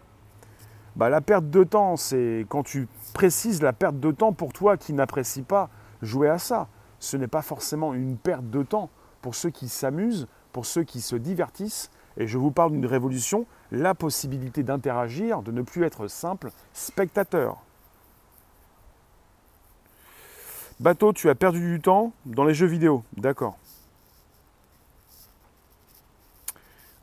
Bah, 0.96 1.10
la 1.10 1.20
perte 1.20 1.50
de 1.50 1.66
temps, 1.66 1.98
c'est 1.98 2.46
quand 2.48 2.64
tu 2.64 2.88
précises 3.14 3.62
la 3.62 3.74
perte 3.74 4.00
de 4.00 4.12
temps 4.12 4.32
pour 4.32 4.54
toi 4.54 4.78
qui 4.78 4.94
n'apprécie 4.94 5.42
pas 5.42 5.70
jouer 6.04 6.30
à 6.30 6.38
ça. 6.38 6.68
Ce 7.00 7.18
n'est 7.18 7.28
pas 7.28 7.42
forcément 7.42 7.94
une 7.94 8.18
perte 8.18 8.50
de 8.50 8.64
temps 8.64 8.90
pour 9.22 9.36
ceux 9.36 9.50
qui 9.50 9.68
s'amusent, 9.70 10.28
pour 10.52 10.66
ceux 10.66 10.84
qui 10.84 11.02
se 11.02 11.16
divertissent. 11.16 11.90
Et 12.18 12.28
je 12.28 12.38
vous 12.38 12.52
parle 12.52 12.72
d'une 12.72 12.86
révolution, 12.86 13.48
la 13.72 13.96
possibilité 13.96 14.62
d'interagir, 14.62 15.42
de 15.42 15.52
ne 15.52 15.64
plus 15.64 15.84
être 15.84 16.08
simple 16.08 16.52
spectateur. 16.74 17.58
Bateau, 20.80 21.14
tu 21.14 21.30
as 21.30 21.36
perdu 21.36 21.60
du 21.60 21.82
temps 21.82 22.14
dans 22.26 22.44
les 22.44 22.54
jeux 22.54 22.68
vidéo. 22.68 23.04
D'accord. 23.18 23.58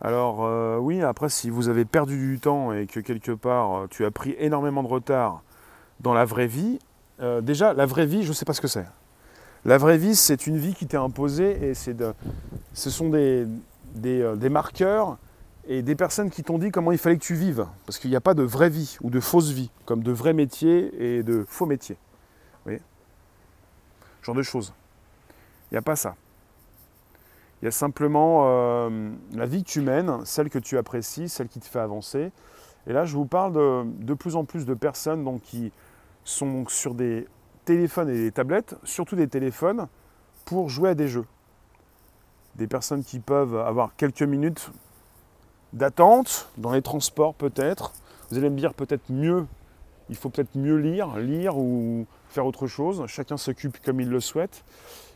Alors 0.03 0.45
euh, 0.45 0.79
oui, 0.79 1.03
après 1.03 1.29
si 1.29 1.51
vous 1.51 1.69
avez 1.69 1.85
perdu 1.85 2.17
du 2.17 2.41
temps 2.41 2.73
et 2.73 2.87
que 2.87 3.01
quelque 3.01 3.33
part 3.33 3.75
euh, 3.75 3.87
tu 3.87 4.07
as 4.07 4.11
pris 4.11 4.35
énormément 4.39 4.83
de 4.83 4.89
retard 4.89 5.43
dans 6.01 6.15
la 6.15 6.25
vraie 6.25 6.47
vie, 6.47 6.79
euh, 7.21 7.41
déjà 7.41 7.73
la 7.73 7.87
vraie 7.87 8.07
vie, 8.07 8.23
je 8.23 8.29
ne 8.29 8.33
sais 8.33 8.45
pas 8.45 8.53
ce 8.53 8.61
que 8.61 8.69
c'est. 8.69 8.87
La 9.65 9.77
vraie 9.77 9.99
vie, 9.99 10.17
c'est 10.17 10.47
une 10.47 10.57
vie 10.57 10.75
qui 10.75 10.87
t'est 10.87 10.97
imposée 10.97 11.69
et 11.69 11.75
c'est 11.75 11.93
de, 11.93 12.15
ce 12.73 12.89
sont 12.89 13.11
des, 13.11 13.47
des, 13.95 14.49
marqueurs 14.49 15.19
et 15.69 15.83
des 15.83 15.95
personnes 15.95 16.31
qui 16.31 16.43
t'ont 16.43 16.57
dit 16.57 16.71
comment 16.71 16.93
il 16.93 16.99
fallait 16.99 17.19
que 17.19 17.25
tu 17.25 17.35
vives. 17.35 17.67
Parce 17.85 17.99
qu'il 17.99 18.09
n'y 18.09 18.17
a 18.17 18.23
pas 18.23 18.33
de 18.33 18.43
vraie 18.43 18.71
vie 18.71 18.97
ou 19.03 19.11
de 19.11 19.21
fausse 19.21 19.51
vie, 19.51 19.71
comme 19.85 20.03
de 20.03 20.13
vrais 20.13 20.33
métiers 20.33 20.91
et 20.99 21.23
de 21.23 21.45
faux 21.47 21.67
métiers. 21.67 21.97
Vous 21.97 22.65
voyez? 22.65 22.81
Genre 24.23 24.35
de 24.35 24.43
choses. 24.43 24.73
Il 25.71 25.75
n'y 25.75 25.79
a 25.79 25.83
pas 25.83 25.97
ça. 25.97 26.17
Il 27.61 27.67
y 27.67 27.69
a 27.69 27.71
simplement 27.71 28.45
euh, 28.47 29.11
la 29.35 29.45
vie 29.45 29.63
que 29.63 29.69
tu 29.69 29.83
mènes, 29.83 30.25
celle 30.25 30.49
que 30.49 30.59
tu 30.59 30.79
apprécies, 30.79 31.29
celle 31.29 31.49
qui 31.49 31.61
te 31.61 31.67
fait 31.67 31.81
avancer. 31.81 32.33
Et 32.87 32.95
là, 32.95 33.05
je 33.05 33.15
vous 33.15 33.27
parle 33.27 33.53
de, 33.53 33.85
de 34.03 34.15
plus 34.15 34.37
en 34.37 34.47
plus 34.47 34.65
de 34.65 34.73
personnes 34.73 35.23
donc, 35.23 35.43
qui 35.43 35.71
sont 36.25 36.67
sur 36.69 36.95
des 36.95 37.27
téléphones 37.65 38.09
et 38.09 38.15
des 38.15 38.33
tablettes, 38.33 38.77
surtout 38.85 39.17
des 39.17 39.29
téléphones, 39.29 39.89
pour 40.45 40.69
jouer 40.69 40.91
à 40.91 40.95
des 40.95 41.09
jeux. 41.09 41.27
Des 42.57 42.67
personnes 42.67 43.05
qui 43.05 43.21
peuvent 43.21 43.57
avoir 43.57 43.95
quelques 43.97 44.23
minutes 44.23 44.71
d'attente, 45.73 46.49
dans 46.59 46.73
les 46.73 46.83
transports 46.83 47.35
peut-être. 47.35 47.93
Vous 48.31 48.39
allez 48.39 48.51
me 48.51 48.57
dire 48.57 48.75
peut-être 48.75 49.11
mieux, 49.11 49.47
il 50.09 50.17
faut 50.17 50.29
peut-être 50.29 50.57
mieux 50.57 50.77
lire, 50.77 51.17
lire 51.19 51.57
ou 51.57 52.07
faire 52.29 52.47
autre 52.47 52.67
chose. 52.67 53.05
Chacun 53.07 53.37
s'occupe 53.37 53.81
comme 53.85 54.01
il 54.01 54.09
le 54.09 54.21
souhaite. 54.21 54.65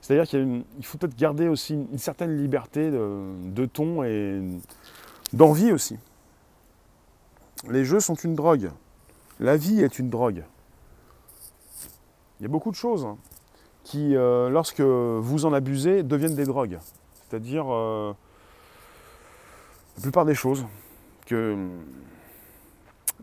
C'est-à-dire 0.01 0.29
qu'il 0.29 0.65
faut 0.83 0.99
peut-être 0.99 1.17
garder 1.17 1.49
aussi 1.49 1.75
une, 1.75 1.99
certaine 1.99 2.37
liberté 2.37 2.91
de, 2.91 3.67
ton 3.67 4.05
et 4.05 4.41
d'envie 5.33 5.73
aussi. 5.73 5.99
Les 7.69 7.85
jeux 7.85 8.01
sont 8.01 8.15
une 8.15 8.35
drogue. 8.35 8.71
La 9.41 9.57
vie 9.57 9.81
est 9.81 9.99
une 9.99 10.11
drogue. 10.11 10.45
Il 12.39 12.43
y 12.43 12.47
a 12.47 12.49
beaucoup 12.49 12.71
de 12.71 12.77
choses 12.77 13.07
qui, 13.85 14.17
euh, 14.17 14.49
lorsque 14.49 14.81
vous 14.81 15.45
en 15.45 15.53
abusez, 15.53 16.03
deviennent 16.03 16.35
des 16.35 16.45
drogues. 16.45 16.79
C'est-à-dire 17.29 17.67
euh, 17.69 18.13
la 19.97 20.03
plupart 20.03 20.25
des 20.25 20.35
choses 20.35 20.65
que 21.27 21.57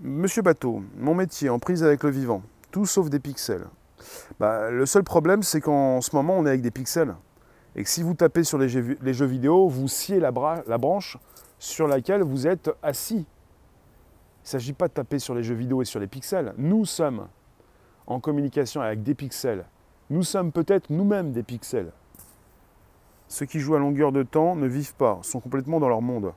Monsieur 0.01 0.41
Bateau, 0.41 0.81
mon 0.97 1.13
métier 1.13 1.49
en 1.49 1.59
prise 1.59 1.83
avec 1.83 2.03
le 2.03 2.09
vivant, 2.09 2.41
tout 2.71 2.85
sauf 2.85 3.09
des 3.09 3.19
pixels. 3.19 3.67
Bah, 4.39 4.71
le 4.71 4.85
seul 4.85 5.03
problème, 5.03 5.43
c'est 5.43 5.61
qu'en 5.61 6.01
ce 6.01 6.15
moment, 6.15 6.37
on 6.37 6.45
est 6.45 6.49
avec 6.49 6.61
des 6.61 6.71
pixels. 6.71 7.15
Et 7.75 7.83
que 7.83 7.89
si 7.89 8.03
vous 8.03 8.13
tapez 8.13 8.43
sur 8.43 8.57
les 8.57 8.67
jeux, 8.67 9.25
vidéo, 9.25 9.67
vous 9.67 9.87
sciez 9.87 10.19
la, 10.19 10.31
branche 10.31 11.17
sur 11.59 11.87
laquelle 11.87 12.21
vous 12.21 12.47
êtes 12.47 12.69
assis. 12.81 13.25
Il 13.25 14.45
ne 14.45 14.49
s'agit 14.49 14.73
pas 14.73 14.87
de 14.87 14.93
taper 14.93 15.19
sur 15.19 15.35
les 15.35 15.43
jeux 15.43 15.55
vidéo 15.55 15.81
et 15.81 15.85
sur 15.85 15.99
les 15.99 16.07
pixels. 16.07 16.53
Nous 16.57 16.85
sommes 16.85 17.27
en 18.07 18.19
communication 18.19 18.81
avec 18.81 19.03
des 19.03 19.15
pixels. 19.15 19.65
Nous 20.09 20.23
sommes 20.23 20.51
peut-être 20.51 20.89
nous-mêmes 20.89 21.31
des 21.31 21.43
pixels. 21.43 21.91
Ceux 23.27 23.45
qui 23.45 23.59
jouent 23.59 23.75
à 23.75 23.79
longueur 23.79 24.11
de 24.11 24.23
temps 24.23 24.55
ne 24.55 24.67
vivent 24.67 24.95
pas, 24.95 25.19
sont 25.21 25.39
complètement 25.39 25.79
dans 25.79 25.87
leur 25.87 26.01
monde. 26.01 26.33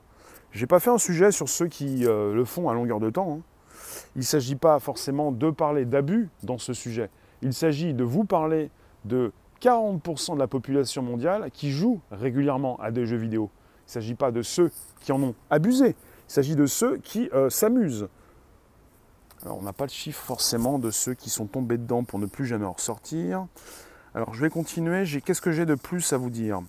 Je 0.51 0.61
n'ai 0.61 0.67
pas 0.67 0.79
fait 0.79 0.89
un 0.89 0.97
sujet 0.97 1.31
sur 1.31 1.49
ceux 1.49 1.67
qui 1.67 2.05
euh, 2.05 2.33
le 2.33 2.45
font 2.45 2.69
à 2.69 2.73
longueur 2.73 3.01
de 3.01 3.09
temps. 3.09 3.39
Hein. 3.39 3.41
Il 4.15 4.19
ne 4.19 4.23
s'agit 4.23 4.55
pas 4.55 4.79
forcément 4.79 5.31
de 5.31 5.49
parler 5.49 5.83
d'abus 5.83 6.29
dans 6.43 6.57
ce 6.57 6.73
sujet. 6.73 7.09
Il 7.41 7.53
s'agit 7.53 7.93
de 7.93 8.05
vous 8.05 8.23
parler 8.23 8.71
de 9.03 9.33
40% 9.61 10.35
de 10.35 10.39
la 10.39 10.47
population 10.47 11.01
mondiale 11.01 11.49
qui 11.51 11.71
joue 11.71 11.99
régulièrement 12.11 12.77
à 12.77 12.91
des 12.91 13.05
jeux 13.05 13.17
vidéo. 13.17 13.49
Il 13.53 13.89
ne 13.89 13.91
s'agit 13.91 14.15
pas 14.15 14.31
de 14.31 14.41
ceux 14.41 14.71
qui 15.01 15.11
en 15.11 15.21
ont 15.21 15.35
abusé, 15.49 15.89
il 15.89 16.31
s'agit 16.31 16.55
de 16.55 16.65
ceux 16.65 16.97
qui 16.97 17.29
euh, 17.33 17.49
s'amusent. 17.49 18.07
Alors 19.43 19.57
on 19.57 19.61
n'a 19.61 19.73
pas 19.73 19.85
le 19.85 19.91
chiffre 19.91 20.23
forcément 20.23 20.79
de 20.79 20.91
ceux 20.91 21.13
qui 21.13 21.29
sont 21.29 21.45
tombés 21.45 21.77
dedans 21.77 22.03
pour 22.03 22.19
ne 22.19 22.25
plus 22.25 22.45
jamais 22.45 22.65
en 22.65 22.73
ressortir. 22.73 23.45
Alors 24.13 24.33
je 24.33 24.41
vais 24.41 24.49
continuer, 24.49 25.03
qu'est-ce 25.25 25.41
que 25.41 25.51
j'ai 25.51 25.65
de 25.65 25.75
plus 25.75 26.13
à 26.13 26.17
vous 26.17 26.29
dire? 26.29 26.61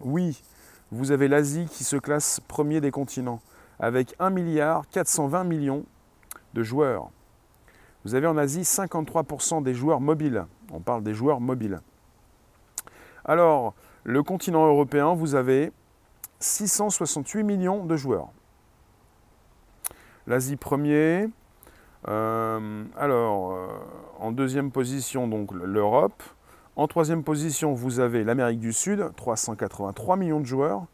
Oui, 0.00 0.42
vous 0.90 1.12
avez 1.12 1.28
l'Asie 1.28 1.66
qui 1.66 1.84
se 1.84 1.96
classe 1.96 2.40
premier 2.48 2.80
des 2.80 2.90
continents, 2.90 3.40
avec 3.78 4.14
1 4.18 4.30
milliard 4.30 4.88
420 4.90 5.44
millions 5.44 5.84
de 6.54 6.62
joueurs. 6.62 7.10
Vous 8.04 8.14
avez 8.14 8.26
en 8.26 8.36
Asie 8.36 8.62
53% 8.62 9.62
des 9.62 9.74
joueurs 9.74 10.00
mobiles. 10.00 10.46
On 10.72 10.80
parle 10.80 11.02
des 11.02 11.14
joueurs 11.14 11.40
mobiles. 11.40 11.80
Alors, 13.24 13.74
le 14.04 14.22
continent 14.22 14.66
européen, 14.66 15.14
vous 15.14 15.34
avez 15.34 15.72
668 16.40 17.42
millions 17.42 17.84
de 17.84 17.96
joueurs. 17.96 18.28
L'Asie 20.26 20.56
premier. 20.56 21.28
Euh, 22.08 22.84
alors, 22.96 23.52
euh, 23.52 23.66
en 24.18 24.32
deuxième 24.32 24.70
position, 24.70 25.28
donc 25.28 25.52
l'Europe. 25.52 26.22
En 26.76 26.88
troisième 26.88 27.22
position, 27.22 27.72
vous 27.72 28.00
avez 28.00 28.24
l'Amérique 28.24 28.58
du 28.58 28.72
Sud, 28.72 29.10
383 29.16 30.16
millions 30.16 30.40
de 30.40 30.46
joueurs. 30.46 30.86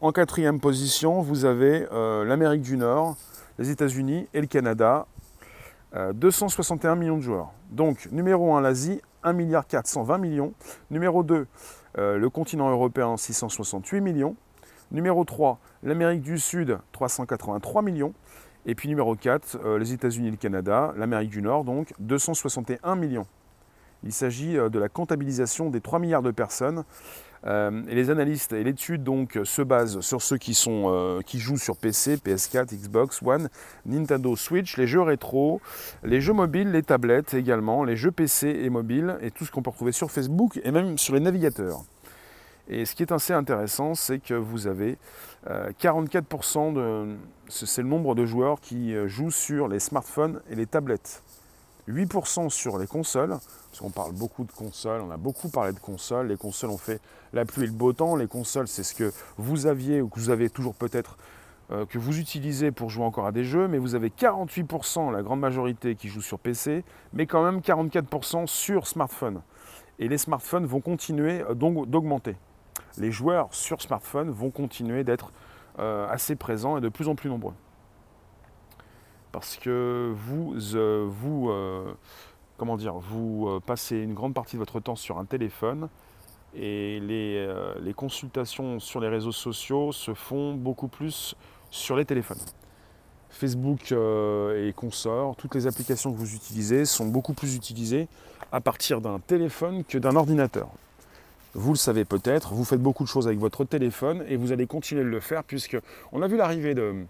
En 0.00 0.12
quatrième 0.12 0.60
position, 0.60 1.22
vous 1.22 1.44
avez 1.44 1.88
euh, 1.90 2.24
l'Amérique 2.24 2.62
du 2.62 2.76
Nord, 2.76 3.16
les 3.58 3.70
États-Unis 3.70 4.28
et 4.32 4.40
le 4.40 4.46
Canada, 4.46 5.06
261 6.14 6.92
euh, 6.92 6.94
millions 6.94 7.16
de 7.16 7.22
joueurs. 7.22 7.50
Donc, 7.70 8.08
numéro 8.12 8.54
1, 8.54 8.60
l'Asie, 8.60 9.00
1 9.24 9.32
milliard 9.32 9.66
420 9.66 10.18
millions. 10.18 10.52
Numéro 10.92 11.24
2, 11.24 11.48
euh, 11.98 12.16
le 12.16 12.30
continent 12.30 12.70
européen, 12.70 13.16
668 13.16 14.00
millions. 14.00 14.36
Numéro 14.92 15.24
3, 15.24 15.58
l'Amérique 15.82 16.22
du 16.22 16.38
Sud, 16.38 16.78
383 16.92 17.82
millions. 17.82 18.14
Et 18.68 18.76
puis 18.76 18.88
numéro 18.88 19.16
4, 19.16 19.58
euh, 19.64 19.78
les 19.78 19.92
États-Unis 19.92 20.30
le 20.30 20.36
Canada, 20.36 20.94
l'Amérique 20.96 21.30
du 21.30 21.42
Nord, 21.42 21.64
donc 21.64 21.92
261 21.98 22.94
millions. 22.94 23.26
Il 24.04 24.12
s'agit 24.12 24.54
de 24.54 24.78
la 24.78 24.88
comptabilisation 24.88 25.70
des 25.70 25.80
3 25.80 25.98
milliards 25.98 26.22
de 26.22 26.30
personnes 26.30 26.84
Euh, 27.46 27.82
et 27.88 27.94
les 27.94 28.10
analystes 28.10 28.52
et 28.52 28.64
l'étude 28.64 29.08
se 29.44 29.62
basent 29.62 30.00
sur 30.00 30.22
ceux 30.22 30.38
qui, 30.38 30.58
euh, 30.66 31.20
qui 31.22 31.38
jouent 31.38 31.58
sur 31.58 31.76
PC, 31.76 32.16
PS4, 32.16 32.74
Xbox 32.74 33.22
One, 33.22 33.48
Nintendo 33.86 34.34
Switch, 34.36 34.76
les 34.76 34.86
jeux 34.86 35.02
rétro, 35.02 35.60
les 36.02 36.20
jeux 36.20 36.32
mobiles, 36.32 36.72
les 36.72 36.82
tablettes 36.82 37.34
également, 37.34 37.84
les 37.84 37.96
jeux 37.96 38.10
PC 38.10 38.48
et 38.48 38.70
mobiles 38.70 39.18
et 39.20 39.30
tout 39.30 39.44
ce 39.44 39.50
qu'on 39.50 39.62
peut 39.62 39.70
retrouver 39.70 39.92
sur 39.92 40.10
Facebook 40.10 40.60
et 40.62 40.70
même 40.70 40.98
sur 40.98 41.14
les 41.14 41.20
navigateurs. 41.20 41.82
Et 42.68 42.84
ce 42.84 42.94
qui 42.94 43.02
est 43.02 43.12
assez 43.12 43.32
intéressant, 43.32 43.94
c'est 43.94 44.18
que 44.18 44.34
vous 44.34 44.66
avez 44.66 44.98
44% 45.46 46.74
de. 46.74 47.16
C'est 47.48 47.80
le 47.82 47.88
nombre 47.88 48.14
de 48.14 48.26
joueurs 48.26 48.60
qui 48.60 48.94
jouent 49.08 49.30
sur 49.30 49.68
les 49.68 49.80
smartphones 49.80 50.42
et 50.50 50.54
les 50.54 50.66
tablettes. 50.66 51.22
8% 51.88 52.50
sur 52.50 52.78
les 52.78 52.86
consoles, 52.86 53.30
parce 53.30 53.80
qu'on 53.80 53.90
parle 53.90 54.12
beaucoup 54.12 54.44
de 54.44 54.52
consoles, 54.52 55.00
on 55.00 55.10
a 55.10 55.16
beaucoup 55.16 55.48
parlé 55.48 55.72
de 55.72 55.78
consoles, 55.78 56.28
les 56.28 56.36
consoles 56.36 56.70
ont 56.70 56.78
fait 56.78 57.00
la 57.32 57.44
pluie 57.44 57.64
et 57.64 57.66
le 57.66 57.72
beau 57.72 57.92
temps, 57.92 58.16
les 58.16 58.26
consoles 58.26 58.68
c'est 58.68 58.82
ce 58.82 58.94
que 58.94 59.12
vous 59.38 59.66
aviez 59.66 60.02
ou 60.02 60.08
que 60.08 60.20
vous 60.20 60.30
avez 60.30 60.50
toujours 60.50 60.74
peut-être, 60.74 61.16
euh, 61.70 61.86
que 61.86 61.98
vous 61.98 62.18
utilisez 62.18 62.70
pour 62.72 62.90
jouer 62.90 63.04
encore 63.04 63.26
à 63.26 63.32
des 63.32 63.44
jeux, 63.44 63.68
mais 63.68 63.78
vous 63.78 63.94
avez 63.94 64.10
48%, 64.10 65.10
la 65.10 65.22
grande 65.22 65.40
majorité 65.40 65.94
qui 65.94 66.08
joue 66.08 66.20
sur 66.20 66.38
PC, 66.38 66.84
mais 67.12 67.26
quand 67.26 67.42
même 67.42 67.60
44% 67.60 68.46
sur 68.46 68.86
smartphone. 68.86 69.40
Et 69.98 70.08
les 70.08 70.18
smartphones 70.18 70.66
vont 70.66 70.80
continuer 70.80 71.40
euh, 71.40 71.54
d'augmenter. 71.54 72.36
Les 72.98 73.12
joueurs 73.12 73.48
sur 73.54 73.80
smartphone 73.80 74.30
vont 74.30 74.50
continuer 74.50 75.04
d'être 75.04 75.32
euh, 75.78 76.08
assez 76.08 76.34
présents 76.34 76.76
et 76.76 76.80
de 76.80 76.88
plus 76.88 77.08
en 77.08 77.14
plus 77.14 77.30
nombreux 77.30 77.54
parce 79.30 79.56
que 79.56 80.12
vous, 80.16 80.54
euh, 80.74 81.08
euh, 81.14 81.92
comment 82.56 82.76
dire, 82.76 82.94
vous 82.94 83.60
passez 83.66 83.98
une 83.98 84.14
grande 84.14 84.34
partie 84.34 84.56
de 84.56 84.58
votre 84.58 84.80
temps 84.80 84.96
sur 84.96 85.18
un 85.18 85.26
téléphone 85.26 85.88
et 86.56 86.98
les, 87.00 87.46
les, 87.80 87.94
consultations 87.94 88.80
sur 88.80 89.00
les 89.00 89.08
réseaux 89.08 89.32
sociaux 89.32 89.92
se 89.92 90.14
font 90.14 90.54
beaucoup 90.54 90.88
plus 90.88 91.36
sur 91.70 91.94
les 91.94 92.06
téléphones. 92.06 92.40
Facebook 93.28 93.92
et 93.92 94.72
consorts, 94.74 95.36
toutes 95.36 95.54
les 95.54 95.66
applications 95.66 96.10
que 96.10 96.16
vous 96.16 96.34
utilisez 96.34 96.86
sont 96.86 97.06
beaucoup 97.06 97.34
plus 97.34 97.54
utilisées 97.54 98.08
à 98.50 98.62
partir 98.62 99.02
d'un 99.02 99.20
téléphone 99.20 99.84
que 99.84 99.98
d'un 99.98 100.16
ordinateur. 100.16 100.68
Vous 101.54 101.72
le 101.72 101.78
savez 101.78 102.04
peut-être, 102.04 102.52
vous 102.52 102.64
faites 102.64 102.82
beaucoup 102.82 103.04
de 103.04 103.08
choses 103.08 103.26
avec 103.26 103.38
votre 103.38 103.64
téléphone 103.64 104.22
et 104.28 104.36
vous 104.36 104.52
allez 104.52 104.66
continuer 104.66 105.02
de 105.02 105.08
le 105.08 105.20
faire 105.20 105.44
puisque 105.44 105.78
on 106.12 106.20
a 106.20 106.28
vu 106.28 106.36
l'arrivée 106.36 106.74
de, 106.74 107.06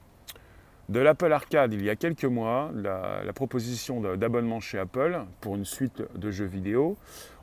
de 0.89 1.01
l'Apple 1.01 1.33
Arcade 1.33 1.75
il 1.75 1.85
y 1.85 1.91
a 1.91 1.97
quelques 1.97 2.25
mois, 2.25 2.71
la, 2.75 3.33
proposition 3.35 4.01
d'abonnement 4.17 4.61
chez 4.61 4.79
Apple 4.79 5.25
pour 5.41 5.57
une 5.57 5.65
suite 5.65 6.03
de 6.15 6.31
jeux 6.31 6.47
vidéo. 6.47 6.97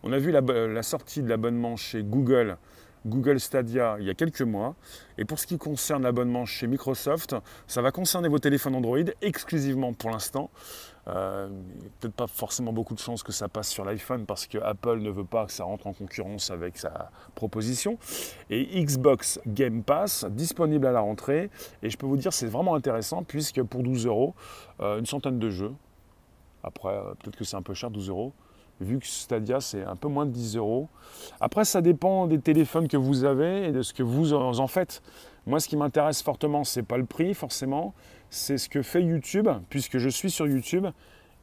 On 0.03 0.13
a 0.13 0.17
vu 0.17 0.31
la, 0.31 0.83
sortie 0.83 1.21
de 1.21 1.27
l'abonnement 1.27 1.75
chez 1.75 2.01
Google, 2.01 2.57
Google 3.05 3.41
Stadia, 3.41 3.97
il 3.99 4.05
y 4.05 4.09
a 4.09 4.13
quelques 4.13 4.41
mois. 4.41 4.75
Et 5.17 5.25
pour 5.25 5.37
ce 5.37 5.47
qui 5.47 5.57
concerne 5.57 6.03
l'abonnement 6.03 6.45
chez 6.45 6.65
Microsoft, 6.65 7.35
ça 7.67 7.81
va 7.81 7.91
concerner 7.91 8.29
vos 8.29 8.39
téléphones 8.39 8.75
Android 8.75 8.97
exclusivement 9.21 9.93
pour 9.93 10.11
l'instant. 10.11 10.49
Euh, 11.07 11.47
peut-être 11.99 12.15
pas 12.15 12.25
forcément 12.25 12.73
beaucoup 12.73 12.95
de 12.95 12.99
chances 12.99 13.21
que 13.21 13.31
ça 13.31 13.47
passe 13.47 13.69
sur 13.69 13.85
l'iPhone 13.85 14.25
parce 14.25 14.47
que 14.47 14.57
Apple 14.57 14.97
ne 14.99 15.11
veut 15.11 15.25
pas 15.25 15.45
que 15.45 15.51
ça 15.51 15.63
rentre 15.63 15.85
en 15.85 15.93
concurrence 15.93 16.49
avec 16.49 16.77
sa 16.77 17.11
proposition. 17.35 17.97
Et 18.49 18.83
Xbox 18.83 19.39
Game 19.45 19.83
Pass 19.83 20.25
disponible 20.31 20.87
à 20.87 20.91
la 20.91 21.01
rentrée. 21.01 21.51
Et 21.83 21.89
je 21.89 21.97
peux 21.97 22.07
vous 22.07 22.17
dire 22.17 22.33
c'est 22.33 22.47
vraiment 22.47 22.75
intéressant 22.75 23.23
puisque 23.23 23.61
pour 23.61 23.83
12 23.83 24.07
euros, 24.07 24.33
euh, 24.81 24.99
une 24.99 25.05
centaine 25.05 25.37
de 25.37 25.49
jeux. 25.49 25.73
Après, 26.63 26.95
euh, 26.95 27.13
peut-être 27.21 27.35
que 27.35 27.43
c'est 27.43 27.57
un 27.57 27.61
peu 27.61 27.75
cher 27.75 27.91
12 27.91 28.09
euros. 28.09 28.33
Vu 28.81 28.99
que 28.99 29.05
Stadia 29.05 29.61
c'est 29.61 29.83
un 29.83 29.95
peu 29.95 30.07
moins 30.07 30.25
de 30.25 30.31
10 30.31 30.57
euros. 30.57 30.89
Après, 31.39 31.65
ça 31.65 31.81
dépend 31.81 32.27
des 32.27 32.39
téléphones 32.39 32.87
que 32.87 32.97
vous 32.97 33.23
avez 33.23 33.67
et 33.67 33.71
de 33.71 33.81
ce 33.81 33.93
que 33.93 34.03
vous 34.03 34.33
en 34.33 34.67
faites. 34.67 35.01
Moi, 35.45 35.59
ce 35.59 35.67
qui 35.67 35.77
m'intéresse 35.77 36.23
fortement, 36.23 36.63
c'est 36.63 36.83
pas 36.83 36.97
le 36.97 37.05
prix 37.05 37.35
forcément, 37.35 37.93
c'est 38.35 38.57
ce 38.57 38.67
que 38.67 38.81
fait 38.81 39.01
YouTube, 39.01 39.47
puisque 39.69 39.97
je 39.97 40.09
suis 40.09 40.29
sur 40.29 40.45
YouTube, 40.45 40.87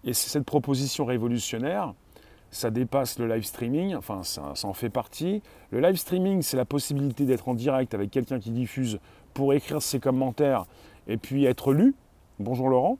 et 0.04 0.12
c'est 0.12 0.28
cette 0.28 0.44
proposition 0.44 1.06
révolutionnaire. 1.06 1.94
Ça 2.50 2.70
dépasse 2.70 3.18
le 3.18 3.26
live 3.26 3.44
streaming, 3.44 3.94
enfin 3.94 4.22
ça, 4.22 4.52
en 4.62 4.74
fait 4.74 4.90
partie. 4.90 5.42
Le 5.70 5.80
live 5.80 5.96
streaming, 5.96 6.42
c'est 6.42 6.58
la 6.58 6.66
possibilité 6.66 7.24
d'être 7.24 7.48
en 7.48 7.54
direct 7.54 7.94
avec 7.94 8.10
quelqu'un 8.10 8.38
qui 8.38 8.50
diffuse 8.50 8.98
pour 9.32 9.54
écrire 9.54 9.80
ses 9.80 10.00
commentaires 10.00 10.66
et 11.08 11.16
puis 11.16 11.46
être 11.46 11.72
lu. 11.72 11.94
Bonjour 12.38 12.68
Laurent. 12.68 12.98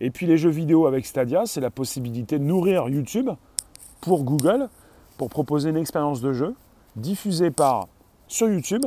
Et 0.00 0.10
puis 0.10 0.26
les 0.26 0.36
jeux 0.36 0.50
vidéo 0.50 0.86
avec 0.86 1.06
Stadia, 1.06 1.46
c'est 1.46 1.60
la 1.60 1.70
possibilité 1.70 2.40
de 2.40 2.44
nourrir 2.44 2.88
YouTube 2.88 3.30
pour 4.00 4.24
Google, 4.24 4.68
pour 5.16 5.30
proposer 5.30 5.70
une 5.70 5.76
expérience 5.76 6.22
de 6.22 6.32
jeu 6.32 6.56
diffusée 6.96 7.52
par, 7.52 7.86
sur 8.26 8.48
YouTube 8.48 8.84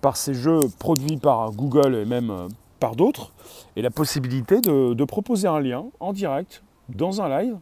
par 0.00 0.16
ces 0.16 0.32
jeux 0.32 0.60
produits 0.78 1.18
par 1.18 1.50
Google 1.50 1.94
et 1.94 2.04
même 2.06 2.30
euh, 2.30 2.48
par 2.80 2.96
d'autres, 2.96 3.32
et 3.76 3.82
la 3.82 3.90
possibilité 3.90 4.60
de, 4.60 5.04
proposer 5.04 5.48
un 5.48 5.60
lien 5.60 5.86
en 6.00 6.12
direct 6.12 6.62
dans 6.88 7.20
un 7.22 7.28
live 7.28 7.56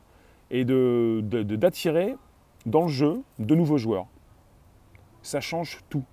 et 0.51 0.65
d'attirer 0.65 2.11
de, 2.11 2.71
dans 2.71 2.83
le 2.83 2.89
jeu 2.89 3.23
de 3.39 3.55
nouveaux 3.55 3.79
joueurs. 3.79 4.07
Ça 5.23 5.41
change 5.41 5.81
tout. 5.89 6.05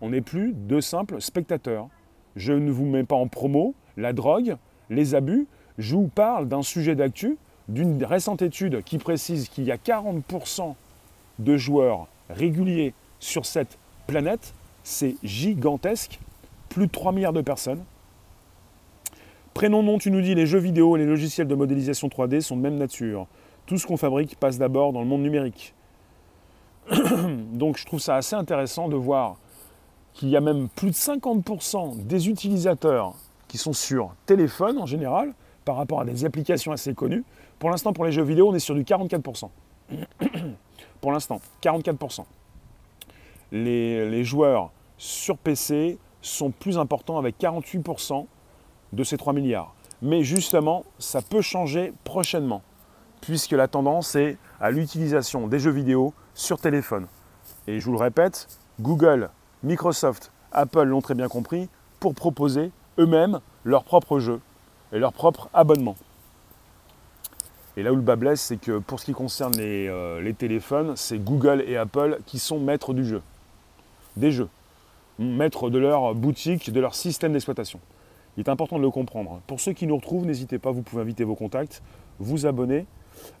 On 0.00 0.10
n'est 0.10 0.20
plus 0.20 0.52
de 0.54 0.80
simples 0.80 1.20
spectateurs. 1.20 1.88
Je 2.36 2.52
ne 2.52 2.70
vous 2.70 2.86
mets 2.86 3.04
pas 3.04 3.16
en 3.16 3.28
promo 3.28 3.74
la 3.96 4.12
drogue, 4.12 4.56
les 4.90 5.14
abus. 5.14 5.46
Je 5.76 5.96
vous 5.96 6.08
parle 6.08 6.48
d'un 6.48 6.62
sujet 6.62 6.94
d'actu, 6.94 7.36
d'une 7.68 8.02
récente 8.04 8.42
étude 8.42 8.82
qui 8.82 8.98
précise 8.98 9.48
qu'il 9.48 9.64
y 9.64 9.72
a 9.72 9.76
40% 9.76 10.74
de 11.38 11.56
joueurs 11.56 12.06
réguliers 12.30 12.94
sur 13.20 13.44
cette 13.44 13.78
planète. 14.06 14.54
C'est 14.84 15.16
gigantesque. 15.22 16.18
Plus 16.68 16.86
de 16.86 16.92
3 16.92 17.12
milliards 17.12 17.32
de 17.32 17.40
personnes. 17.40 17.82
Prénom, 19.58 19.82
nom, 19.82 19.98
tu 19.98 20.12
nous 20.12 20.20
dis, 20.20 20.36
les 20.36 20.46
jeux 20.46 20.60
vidéo 20.60 20.94
et 20.94 21.00
les 21.00 21.04
logiciels 21.04 21.48
de 21.48 21.54
modélisation 21.56 22.06
3D 22.06 22.42
sont 22.42 22.56
de 22.56 22.62
même 22.62 22.76
nature. 22.76 23.26
Tout 23.66 23.76
ce 23.76 23.88
qu'on 23.88 23.96
fabrique 23.96 24.38
passe 24.38 24.56
d'abord 24.56 24.92
dans 24.92 25.00
le 25.00 25.06
monde 25.06 25.22
numérique. 25.22 25.74
Donc 27.54 27.76
je 27.76 27.84
trouve 27.84 27.98
ça 27.98 28.14
assez 28.14 28.36
intéressant 28.36 28.88
de 28.88 28.94
voir 28.94 29.34
qu'il 30.14 30.28
y 30.28 30.36
a 30.36 30.40
même 30.40 30.68
plus 30.68 30.90
de 30.90 30.94
50% 30.94 32.06
des 32.06 32.28
utilisateurs 32.28 33.14
qui 33.48 33.58
sont 33.58 33.72
sur 33.72 34.14
téléphone 34.26 34.78
en 34.78 34.86
général, 34.86 35.34
par 35.64 35.74
rapport 35.74 36.02
à 36.02 36.04
des 36.04 36.24
applications 36.24 36.70
assez 36.70 36.94
connues. 36.94 37.24
Pour 37.58 37.70
l'instant, 37.70 37.92
pour 37.92 38.04
les 38.04 38.12
jeux 38.12 38.22
vidéo, 38.22 38.50
on 38.50 38.54
est 38.54 38.60
sur 38.60 38.76
du 38.76 38.84
44%. 38.84 39.48
pour 41.00 41.10
l'instant, 41.10 41.40
44%. 41.64 42.22
Les, 43.50 44.08
les 44.08 44.22
joueurs 44.22 44.70
sur 44.98 45.36
PC 45.36 45.98
sont 46.22 46.52
plus 46.52 46.78
importants 46.78 47.18
avec 47.18 47.40
48% 47.40 48.26
de 48.92 49.04
ces 49.04 49.16
3 49.16 49.32
milliards. 49.32 49.74
Mais 50.02 50.22
justement, 50.22 50.84
ça 50.98 51.22
peut 51.22 51.40
changer 51.40 51.92
prochainement, 52.04 52.62
puisque 53.20 53.52
la 53.52 53.68
tendance 53.68 54.14
est 54.14 54.36
à 54.60 54.70
l'utilisation 54.70 55.48
des 55.48 55.58
jeux 55.58 55.70
vidéo 55.70 56.14
sur 56.34 56.58
téléphone. 56.58 57.06
Et 57.66 57.80
je 57.80 57.86
vous 57.86 57.92
le 57.92 57.98
répète, 57.98 58.48
Google, 58.80 59.30
Microsoft, 59.62 60.30
Apple 60.52 60.84
l'ont 60.84 61.00
très 61.00 61.14
bien 61.14 61.28
compris, 61.28 61.68
pour 62.00 62.14
proposer 62.14 62.70
eux-mêmes 62.98 63.40
leurs 63.64 63.84
propres 63.84 64.20
jeux 64.20 64.40
et 64.92 64.98
leurs 64.98 65.12
propres 65.12 65.48
abonnements. 65.52 65.96
Et 67.76 67.82
là 67.82 67.92
où 67.92 67.96
le 67.96 68.02
bas 68.02 68.16
blesse, 68.16 68.40
c'est 68.40 68.56
que 68.56 68.78
pour 68.78 68.98
ce 68.98 69.04
qui 69.04 69.12
concerne 69.12 69.56
les, 69.56 69.88
euh, 69.88 70.20
les 70.20 70.34
téléphones, 70.34 70.94
c'est 70.96 71.18
Google 71.18 71.62
et 71.66 71.76
Apple 71.76 72.18
qui 72.26 72.38
sont 72.38 72.58
maîtres 72.58 72.92
du 72.92 73.04
jeu, 73.04 73.22
des 74.16 74.32
jeux, 74.32 74.48
maîtres 75.18 75.70
de 75.70 75.78
leur 75.78 76.14
boutique, 76.14 76.72
de 76.72 76.80
leur 76.80 76.94
système 76.94 77.32
d'exploitation. 77.32 77.80
Il 78.38 78.42
est 78.42 78.50
important 78.50 78.76
de 78.76 78.82
le 78.82 78.90
comprendre. 78.90 79.40
Pour 79.48 79.58
ceux 79.58 79.72
qui 79.72 79.84
nous 79.88 79.96
retrouvent, 79.96 80.24
n'hésitez 80.24 80.60
pas, 80.60 80.70
vous 80.70 80.82
pouvez 80.82 81.02
inviter 81.02 81.24
vos 81.24 81.34
contacts, 81.34 81.82
vous 82.20 82.46
abonner. 82.46 82.86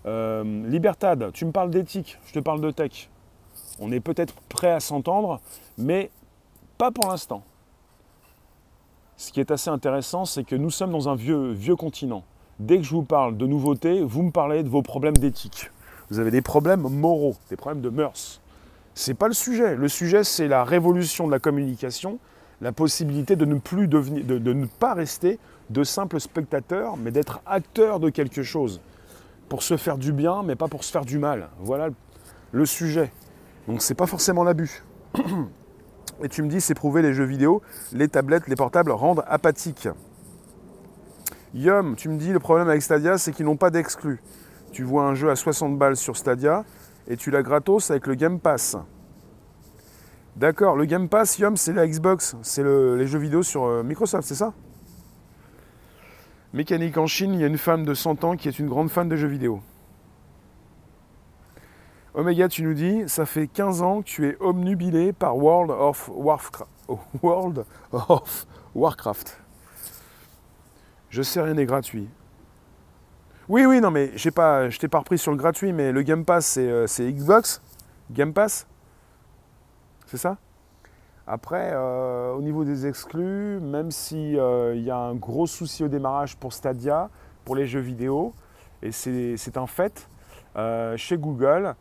Euh, 0.06 0.68
Libertad, 0.68 1.30
tu 1.32 1.44
me 1.44 1.52
parles 1.52 1.70
d'éthique, 1.70 2.18
je 2.26 2.32
te 2.32 2.40
parle 2.40 2.60
de 2.60 2.72
tech. 2.72 3.08
On 3.78 3.92
est 3.92 4.00
peut-être 4.00 4.34
prêt 4.48 4.72
à 4.72 4.80
s'entendre, 4.80 5.40
mais 5.78 6.10
pas 6.78 6.90
pour 6.90 7.08
l'instant. 7.08 7.44
Ce 9.16 9.30
qui 9.30 9.38
est 9.38 9.52
assez 9.52 9.70
intéressant, 9.70 10.24
c'est 10.24 10.42
que 10.42 10.56
nous 10.56 10.70
sommes 10.70 10.90
dans 10.90 11.08
un 11.08 11.14
vieux, 11.14 11.52
vieux 11.52 11.76
continent. 11.76 12.24
Dès 12.58 12.78
que 12.78 12.82
je 12.82 12.90
vous 12.90 13.04
parle 13.04 13.36
de 13.36 13.46
nouveautés, 13.46 14.02
vous 14.02 14.24
me 14.24 14.32
parlez 14.32 14.64
de 14.64 14.68
vos 14.68 14.82
problèmes 14.82 15.16
d'éthique. 15.16 15.70
Vous 16.10 16.18
avez 16.18 16.32
des 16.32 16.42
problèmes 16.42 16.80
moraux, 16.80 17.36
des 17.50 17.56
problèmes 17.56 17.82
de 17.82 17.90
mœurs. 17.90 18.40
Ce 18.96 19.12
n'est 19.12 19.14
pas 19.14 19.28
le 19.28 19.34
sujet. 19.34 19.76
Le 19.76 19.86
sujet, 19.86 20.24
c'est 20.24 20.48
la 20.48 20.64
révolution 20.64 21.28
de 21.28 21.30
la 21.30 21.38
communication 21.38 22.18
la 22.60 22.72
possibilité 22.72 23.36
de 23.36 23.44
ne 23.44 23.58
plus 23.58 23.88
devenir, 23.88 24.24
de, 24.24 24.52
ne 24.52 24.66
pas 24.66 24.94
rester 24.94 25.38
de 25.70 25.84
simples 25.84 26.20
spectateurs, 26.20 26.96
mais 26.96 27.10
d'être 27.10 27.40
acteur 27.46 28.00
de 28.00 28.10
quelque 28.10 28.42
chose. 28.42 28.80
Pour 29.48 29.62
se 29.62 29.76
faire 29.76 29.96
du 29.96 30.12
bien, 30.12 30.42
mais 30.42 30.56
pas 30.56 30.68
pour 30.68 30.84
se 30.84 30.90
faire 30.92 31.04
du 31.04 31.18
mal. 31.18 31.48
Voilà 31.60 31.88
le 32.52 32.66
sujet. 32.66 33.10
Donc 33.66 33.82
c'est 33.82 33.94
pas 33.94 34.06
forcément 34.06 34.44
l'abus. 34.44 34.82
Et 36.22 36.28
tu 36.28 36.42
me 36.42 36.48
dis, 36.48 36.60
c'est 36.60 36.74
prouvé, 36.74 37.00
les 37.00 37.14
jeux 37.14 37.24
vidéo, 37.24 37.62
les 37.92 38.08
tablettes, 38.08 38.48
les 38.48 38.56
portables 38.56 38.90
rendent 38.90 39.24
apathiques. 39.28 39.88
Yum, 41.54 41.96
tu 41.96 42.08
me 42.08 42.18
dis, 42.18 42.32
le 42.32 42.40
problème 42.40 42.68
avec 42.68 42.82
Stadia, 42.82 43.18
c'est 43.18 43.32
qu'ils 43.32 43.46
n'ont 43.46 43.56
pas 43.56 43.70
d'exclus. 43.70 44.20
Tu 44.72 44.82
vois 44.82 45.04
un 45.04 45.14
jeu 45.14 45.30
à 45.30 45.36
60 45.36 45.78
balles 45.78 45.96
sur 45.96 46.16
Stadia 46.16 46.64
et 47.06 47.16
tu 47.16 47.30
l'as 47.30 47.42
gratos 47.42 47.90
avec 47.90 48.06
le 48.06 48.14
Game 48.14 48.38
Pass. 48.40 48.76
D'accord, 50.38 50.76
le 50.76 50.84
Game 50.84 51.08
Pass, 51.08 51.36
Yum, 51.40 51.56
c'est 51.56 51.72
la 51.72 51.84
Xbox, 51.88 52.36
c'est 52.42 52.62
les 52.62 53.08
jeux 53.08 53.18
vidéo 53.18 53.42
sur 53.42 53.64
euh, 53.64 53.82
Microsoft, 53.82 54.28
c'est 54.28 54.36
ça? 54.36 54.54
Mécanique 56.52 56.96
en 56.96 57.08
Chine, 57.08 57.34
il 57.34 57.40
y 57.40 57.44
a 57.44 57.48
une 57.48 57.58
femme 57.58 57.84
de 57.84 57.92
100 57.92 58.22
ans 58.22 58.36
qui 58.36 58.46
est 58.46 58.56
une 58.60 58.68
grande 58.68 58.88
fan 58.88 59.08
de 59.08 59.16
jeux 59.16 59.26
vidéo. 59.26 59.60
Omega, 62.14 62.46
tu 62.46 62.62
nous 62.62 62.74
dis, 62.74 63.02
ça 63.08 63.26
fait 63.26 63.48
15 63.48 63.82
ans 63.82 64.02
que 64.02 64.06
tu 64.06 64.28
es 64.28 64.36
omnubilé 64.38 65.12
par 65.12 65.36
World 65.36 65.72
of 65.72 66.08
Warcraft. 66.14 66.70
World 67.20 67.64
of 67.90 68.46
Warcraft. 68.76 69.40
Je 71.10 71.22
sais 71.22 71.40
rien 71.40 71.54
n'est 71.54 71.66
gratuit. 71.66 72.08
Oui, 73.48 73.66
oui, 73.66 73.80
non, 73.80 73.90
mais 73.90 74.12
j'ai 74.14 74.30
pas, 74.30 74.70
je 74.70 74.78
t'ai 74.78 74.86
pas 74.86 75.00
repris 75.00 75.18
sur 75.18 75.32
le 75.32 75.36
gratuit, 75.36 75.72
mais 75.72 75.90
le 75.90 76.02
Game 76.02 76.24
Pass, 76.24 76.46
c'est, 76.46 76.70
euh, 76.70 76.86
Xbox 77.10 77.60
Game 78.12 78.32
Pass? 78.32 78.68
C'est 80.08 80.16
ça? 80.16 80.38
Après, 81.26 81.72
euh, 81.74 82.32
au 82.32 82.40
niveau 82.40 82.64
des 82.64 82.86
exclus, 82.86 83.60
même 83.60 83.90
s'il 83.90 84.38
euh, 84.38 84.74
y 84.74 84.90
a 84.90 84.96
un 84.96 85.14
gros 85.14 85.46
souci 85.46 85.84
au 85.84 85.88
démarrage 85.88 86.34
pour 86.38 86.54
Stadia, 86.54 87.10
pour 87.44 87.56
les 87.56 87.66
jeux 87.66 87.80
vidéo, 87.80 88.32
et 88.80 88.90
c'est 88.90 89.56
un 89.56 89.66
fait, 89.66 90.08
chez 90.96 91.18
Google, 91.18 91.74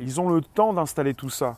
ils 0.00 0.20
ont 0.20 0.28
le 0.28 0.42
temps 0.42 0.72
d'installer 0.72 1.14
tout 1.14 1.30
ça. 1.30 1.56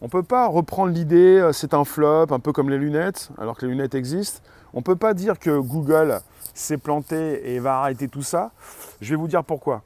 On 0.00 0.06
ne 0.06 0.10
peut 0.10 0.22
pas 0.22 0.46
reprendre 0.46 0.92
l'idée, 0.92 1.50
c'est 1.52 1.74
un 1.74 1.84
flop, 1.84 2.26
un 2.30 2.38
peu 2.38 2.52
comme 2.52 2.70
les 2.70 2.78
lunettes, 2.78 3.30
alors 3.38 3.56
que 3.56 3.66
les 3.66 3.72
lunettes 3.72 3.94
existent. 3.94 4.42
On 4.74 4.78
ne 4.78 4.84
peut 4.84 4.96
pas 4.96 5.14
dire 5.14 5.38
que 5.38 5.58
Google 5.58 6.20
s'est 6.54 6.78
planté 6.78 7.52
et 7.52 7.58
va 7.58 7.80
arrêter 7.80 8.08
tout 8.08 8.22
ça. 8.22 8.52
Je 9.00 9.10
vais 9.10 9.16
vous 9.16 9.28
dire 9.28 9.42
pourquoi. 9.42 9.82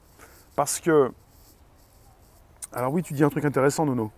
Parce 0.55 0.81
que, 0.81 1.11
alors 2.73 2.93
oui, 2.93 3.03
tu 3.03 3.15
dis 3.15 3.25
un 3.25 3.31
truc 3.31 3.45
intéressant, 3.45 3.87
Nono. 3.87 4.11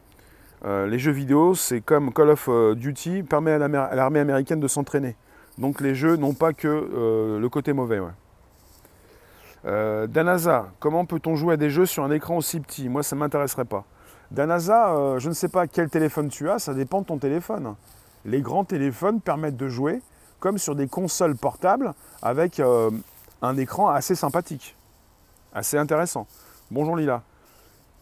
Euh, 0.65 0.87
les 0.87 0.99
jeux 0.99 1.13
vidéo, 1.13 1.55
c'est 1.55 1.81
comme 1.81 2.13
Call 2.13 2.31
of 2.31 2.47
euh, 2.49 2.75
Duty, 2.75 3.25
permet 3.25 3.53
à 3.53 3.59
l'armée 3.59 4.21
américaine 4.21 4.61
de 4.61 4.69
s'entraîner. 4.69 5.17
Donc 5.59 5.81
les 5.81 5.95
jeux 5.95 6.17
n'ont 6.17 6.35
pas 6.35 6.53
que 6.53 6.69
euh, 6.69 7.41
le 7.41 7.49
côté 7.49 7.73
mauvais. 7.73 8.01
Danaza, 9.65 10.71
comment 10.81 11.05
peut-on 11.05 11.37
jouer 11.37 11.55
à 11.55 11.57
des 11.57 11.71
jeux 11.71 11.87
sur 11.87 12.03
un 12.03 12.11
écran 12.11 12.37
aussi 12.37 12.59
petit? 12.59 12.89
Moi, 12.89 13.05
ça 13.05 13.15
ne 13.15 13.21
m'intéresserait 13.21 13.65
pas. 13.65 13.85
Danaza, 14.33 15.19
je 15.19 15.29
ne 15.29 15.35
sais 15.35 15.49
pas 15.49 15.69
quel 15.69 15.89
téléphone 15.89 16.29
tu 16.29 16.51
as, 16.51 16.59
ça 16.59 16.75
dépend 16.75 17.03
de 17.03 17.07
ton 17.07 17.19
téléphone. 17.19 17.77
Les 18.25 18.41
grands 18.41 18.65
téléphones 18.65 19.21
permettent 19.21 19.57
de 19.57 19.69
jouer 19.69 20.03
comme 20.41 20.59
sur 20.59 20.75
des 20.75 20.89
consoles 20.89 21.37
portables 21.37 21.93
avec 22.23 22.61
un 22.61 23.57
écran 23.57 23.89
assez 23.89 24.17
sympathique, 24.17 24.75
assez 25.55 25.79
intéressant. 25.79 26.27
Bonjour 26.73 26.97
Lila. 26.97 27.23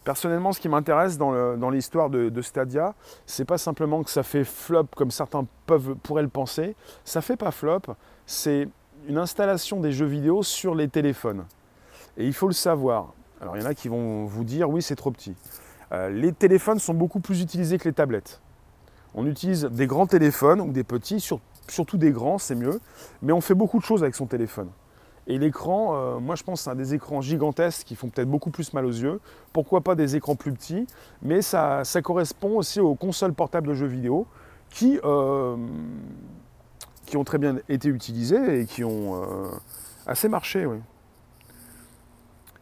Personnellement, 0.03 0.51
ce 0.51 0.59
qui 0.59 0.67
m'intéresse 0.67 1.17
dans 1.17 1.69
l'histoire 1.69 2.09
de, 2.09 2.41
Stadia, 2.41 2.95
c'est 3.25 3.45
pas 3.45 3.59
simplement 3.59 4.03
que 4.03 4.09
ça 4.09 4.23
fait 4.23 4.43
flop 4.43 4.87
comme 4.95 5.11
certains 5.11 5.45
pourraient 6.03 6.23
le 6.23 6.27
penser. 6.27 6.75
Ça 7.05 7.21
fait 7.21 7.37
pas 7.37 7.51
flop, 7.51 7.81
c'est 8.25 8.67
une 9.07 9.17
installation 9.17 9.79
des 9.79 9.91
jeux 9.91 10.07
vidéo 10.07 10.41
sur 10.41 10.73
les 10.73 10.87
téléphones. 10.87 11.45
Et 12.17 12.25
il 12.25 12.33
faut 12.33 12.47
le 12.47 12.53
savoir. 12.53 13.13
Alors 13.41 13.57
il 13.57 13.61
y 13.61 13.65
en 13.65 13.69
a 13.69 13.73
qui 13.73 13.89
vont 13.89 14.25
vous 14.25 14.43
dire 14.43 14.69
oui, 14.69 14.81
c'est 14.81 14.95
trop 14.95 15.11
petit. 15.11 15.35
Euh, 15.91 16.09
les 16.09 16.31
téléphones 16.31 16.79
sont 16.79 16.93
beaucoup 16.93 17.19
plus 17.19 17.41
utilisés 17.41 17.77
que 17.77 17.87
les 17.87 17.93
tablettes. 17.93 18.41
On 19.13 19.27
utilise 19.27 19.65
des 19.65 19.87
grands 19.87 20.07
téléphones 20.07 20.61
ou 20.61 20.71
des 20.71 20.83
petits, 20.83 21.19
sur, 21.19 21.39
surtout 21.67 21.97
des 21.97 22.11
grands, 22.11 22.37
c'est 22.37 22.55
mieux. 22.55 22.79
Mais 23.21 23.33
on 23.33 23.41
fait 23.41 23.55
beaucoup 23.55 23.77
de 23.77 23.83
choses 23.83 24.01
avec 24.03 24.15
son 24.15 24.25
téléphone. 24.25 24.69
Et 25.31 25.37
l'écran, 25.37 25.95
euh, 25.95 26.19
moi 26.19 26.35
je 26.35 26.43
pense 26.43 26.67
à 26.67 26.75
des 26.75 26.93
écrans 26.93 27.21
gigantesques 27.21 27.87
qui 27.87 27.95
font 27.95 28.09
peut-être 28.09 28.29
beaucoup 28.29 28.49
plus 28.49 28.73
mal 28.73 28.85
aux 28.85 28.91
yeux. 28.91 29.21
Pourquoi 29.53 29.79
pas 29.79 29.95
des 29.95 30.17
écrans 30.17 30.35
plus 30.35 30.51
petits 30.51 30.85
Mais 31.21 31.41
ça, 31.41 31.83
correspond 32.03 32.57
aussi 32.57 32.81
aux 32.81 32.95
consoles 32.95 33.31
portables 33.31 33.69
de 33.69 33.73
jeux 33.73 33.87
vidéo 33.87 34.27
qui, 34.71 34.99
euh, 35.05 35.55
qui 37.05 37.15
ont 37.15 37.23
très 37.23 37.37
bien 37.37 37.59
été 37.69 37.87
utilisées 37.87 38.59
et 38.59 38.65
qui 38.65 38.83
ont 38.83 39.23
euh, 39.23 39.47
assez 40.05 40.27
marché. 40.27 40.67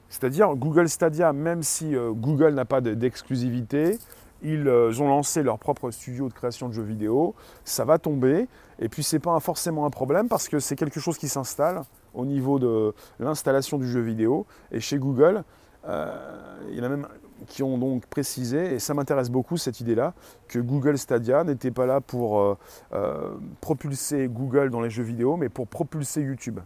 C'est-à-dire 0.09 0.55
Google 0.55 0.89
Stadia, 0.89 1.33
même 1.33 1.63
si 1.63 1.95
Google 1.95 2.53
n'a 2.53 2.65
pas 2.65 2.81
d'exclusivité, 2.81 3.97
ils 4.43 4.69
ont 4.69 5.07
lancé 5.07 5.41
leur 5.41 5.57
propre 5.57 5.89
studio 5.89 6.29
de 6.29 6.33
création 6.33 6.69
de 6.69 6.73
jeux 6.73 6.83
vidéo, 6.83 7.33
ça 7.63 7.83
va 7.83 7.97
tomber, 7.97 8.47
et 8.77 8.89
puis 8.89 9.01
c'est 9.01 9.19
pas 9.19 9.39
forcément 9.39 9.87
un 9.87 9.89
problème 9.89 10.27
parce 10.27 10.47
que 10.47 10.59
c'est 10.59 10.75
quelque 10.75 10.99
chose 10.99 11.17
qui 11.17 11.29
s'installe 11.29 11.83
au 12.13 12.25
niveau 12.25 12.59
de 12.59 12.93
l'installation 13.19 13.77
du 13.77 13.87
jeu 13.87 14.01
vidéo, 14.01 14.45
et 14.71 14.79
chez 14.79 14.97
Google, 14.97 15.43
euh, 15.87 16.59
il 16.69 16.77
y 16.77 16.81
en 16.81 16.83
a 16.83 16.89
même 16.89 17.07
qui 17.47 17.63
ont 17.63 17.77
donc 17.77 18.05
précisé, 18.07 18.73
et 18.73 18.79
ça 18.79 18.93
m'intéresse 18.93 19.29
beaucoup 19.29 19.55
cette 19.57 19.79
idée-là, 19.79 20.13
que 20.47 20.59
Google 20.59 20.97
Stadia 20.97 21.43
n'était 21.43 21.71
pas 21.71 21.85
là 21.85 22.01
pour 22.01 22.57
euh, 22.93 23.37
propulser 23.61 24.27
Google 24.27 24.69
dans 24.69 24.81
les 24.81 24.89
jeux 24.89 25.03
vidéo, 25.03 25.37
mais 25.37 25.47
pour 25.47 25.67
propulser 25.67 26.21
YouTube. 26.21 26.59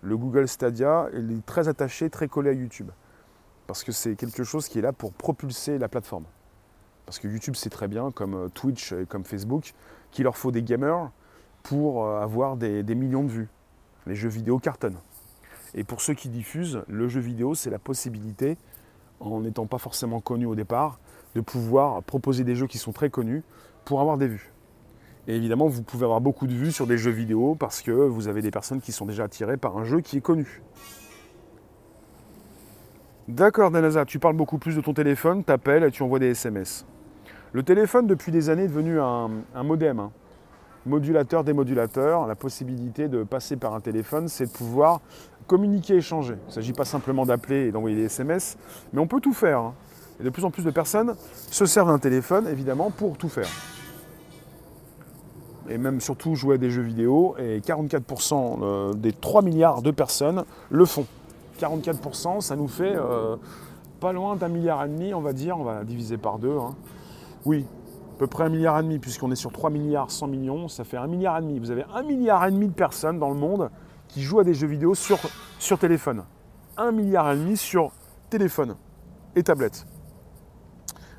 Le 0.00 0.16
Google 0.16 0.48
Stadia 0.48 1.08
est 1.12 1.46
très 1.46 1.68
attaché, 1.68 2.08
très 2.10 2.26
collé 2.26 2.50
à 2.50 2.52
YouTube, 2.54 2.90
parce 3.66 3.84
que 3.84 3.92
c'est 3.92 4.16
quelque 4.16 4.44
chose 4.44 4.66
qui 4.68 4.78
est 4.78 4.82
là 4.82 4.92
pour 4.92 5.12
propulser 5.12 5.78
la 5.78 5.88
plateforme. 5.88 6.24
Parce 7.06 7.18
que 7.18 7.28
YouTube, 7.28 7.54
c'est 7.56 7.70
très 7.70 7.88
bien, 7.88 8.10
comme 8.10 8.34
euh, 8.34 8.48
Twitch 8.48 8.92
et 8.92 9.06
comme 9.06 9.24
Facebook, 9.24 9.74
qu'il 10.10 10.24
leur 10.24 10.36
faut 10.36 10.50
des 10.50 10.62
gamers 10.62 11.10
pour 11.62 12.04
euh, 12.04 12.20
avoir 12.20 12.56
des, 12.56 12.82
millions 12.94 13.24
de 13.24 13.30
vues. 13.30 13.48
Les 14.06 14.14
jeux 14.14 14.28
vidéo 14.28 14.58
cartonnent. 14.58 14.98
Et 15.74 15.84
pour 15.84 16.00
ceux 16.00 16.14
qui 16.14 16.28
diffusent, 16.28 16.82
le 16.88 17.08
jeu 17.08 17.20
vidéo, 17.20 17.54
c'est 17.54 17.70
la 17.70 17.78
possibilité, 17.78 18.58
en 19.20 19.40
n'étant 19.40 19.66
pas 19.66 19.78
forcément 19.78 20.20
connu 20.20 20.46
au 20.46 20.54
départ, 20.54 20.98
de 21.34 21.40
pouvoir 21.40 22.02
proposer 22.02 22.44
des 22.44 22.54
jeux 22.54 22.66
qui 22.66 22.78
sont 22.78 22.92
très 22.92 23.10
connus 23.10 23.42
pour 23.84 24.00
avoir 24.00 24.18
des 24.18 24.28
vues. 24.28 24.52
Et 25.28 25.36
évidemment, 25.36 25.68
vous 25.68 25.82
pouvez 25.82 26.04
avoir 26.04 26.20
beaucoup 26.20 26.46
de 26.46 26.52
vues 26.52 26.72
sur 26.72 26.86
des 26.86 26.98
jeux 26.98 27.10
vidéo 27.10 27.54
parce 27.54 27.80
que 27.80 27.92
vous 27.92 28.28
avez 28.28 28.42
des 28.42 28.50
personnes 28.50 28.80
qui 28.80 28.92
sont 28.92 29.06
déjà 29.06 29.24
attirées 29.24 29.56
par 29.56 29.78
un 29.78 29.84
jeu 29.84 30.00
qui 30.00 30.16
est 30.18 30.20
connu. 30.20 30.62
D'accord, 33.28 33.70
Danaza, 33.70 34.04
tu 34.04 34.18
parles 34.18 34.36
beaucoup 34.36 34.58
plus 34.58 34.74
de 34.74 34.80
ton 34.80 34.94
téléphone, 34.94 35.44
t'appelles 35.44 35.84
et 35.84 35.90
tu 35.92 36.02
envoies 36.02 36.18
des 36.18 36.30
SMS. 36.30 36.84
Le 37.52 37.62
téléphone, 37.62 38.06
depuis 38.06 38.32
des 38.32 38.50
années, 38.50 38.64
est 38.64 38.68
devenu 38.68 38.98
un, 39.00 39.28
modem. 39.62 40.00
Hein. 40.00 40.10
Modulateur, 40.86 41.44
démodulateur. 41.44 42.26
La 42.26 42.34
possibilité 42.34 43.08
de 43.08 43.22
passer 43.22 43.56
par 43.56 43.74
un 43.74 43.80
téléphone, 43.80 44.28
c'est 44.28 44.46
de 44.46 44.50
pouvoir 44.50 45.00
communiquer, 45.46 45.94
échanger. 45.94 46.34
Il 46.44 46.48
ne 46.48 46.52
s'agit 46.52 46.72
pas 46.72 46.84
simplement 46.84 47.24
d'appeler 47.26 47.66
et 47.66 47.72
d'envoyer 47.72 47.96
des 47.96 48.04
SMS, 48.04 48.56
mais 48.92 49.00
on 49.00 49.06
peut 49.06 49.20
tout 49.20 49.32
faire. 49.32 49.58
Hein. 49.58 49.74
Et 50.20 50.24
de 50.24 50.30
plus 50.30 50.44
en 50.44 50.50
plus 50.50 50.64
de 50.64 50.70
personnes 50.70 51.14
se 51.50 51.66
servent 51.66 51.88
d'un 51.88 51.98
téléphone, 51.98 52.46
évidemment, 52.48 52.90
pour 52.90 53.16
tout 53.16 53.28
faire. 53.28 53.48
Et 55.68 55.78
même 55.78 56.00
surtout 56.00 56.34
jouer 56.34 56.56
à 56.56 56.58
des 56.58 56.70
jeux 56.70 56.82
vidéo. 56.82 57.36
Et 57.38 57.60
44% 57.60 58.58
euh, 58.62 58.92
des 58.94 59.12
3 59.12 59.42
milliards 59.42 59.82
de 59.82 59.90
personnes 59.90 60.44
le 60.70 60.84
font. 60.84 61.06
44%, 61.60 62.40
ça 62.40 62.56
nous 62.56 62.66
fait 62.66 62.94
euh, 62.96 63.36
pas 64.00 64.12
loin 64.12 64.36
d'un 64.36 64.48
milliard 64.48 64.84
et 64.84 64.88
demi, 64.88 65.14
on 65.14 65.20
va 65.20 65.32
dire. 65.32 65.58
On 65.58 65.64
va 65.64 65.84
diviser 65.84 66.18
par 66.18 66.38
deux. 66.38 66.56
Hein. 66.56 66.74
Oui, 67.44 67.66
à 68.12 68.18
peu 68.18 68.26
près 68.26 68.44
un 68.44 68.48
milliard 68.48 68.78
et 68.78 68.82
demi, 68.82 68.98
puisqu'on 68.98 69.30
est 69.30 69.36
sur 69.36 69.52
3 69.52 69.70
milliards 69.70 70.10
100 70.10 70.26
millions, 70.28 70.68
ça 70.68 70.84
fait 70.84 70.96
un 70.96 71.06
milliard 71.06 71.38
et 71.38 71.40
demi. 71.40 71.58
Vous 71.58 71.70
avez 71.70 71.84
un 71.94 72.02
milliard 72.02 72.46
et 72.46 72.50
demi 72.50 72.68
de 72.68 72.72
personnes 72.72 73.18
dans 73.18 73.30
le 73.30 73.34
monde 73.34 73.70
qui 74.08 74.22
jouent 74.22 74.40
à 74.40 74.44
des 74.44 74.54
jeux 74.54 74.66
vidéo 74.66 74.94
sur, 74.94 75.18
sur 75.58 75.78
téléphone. 75.78 76.24
Un 76.76 76.92
milliard 76.92 77.32
et 77.32 77.36
demi 77.36 77.56
sur 77.56 77.90
téléphone 78.28 78.76
et 79.34 79.42
tablette. 79.42 79.86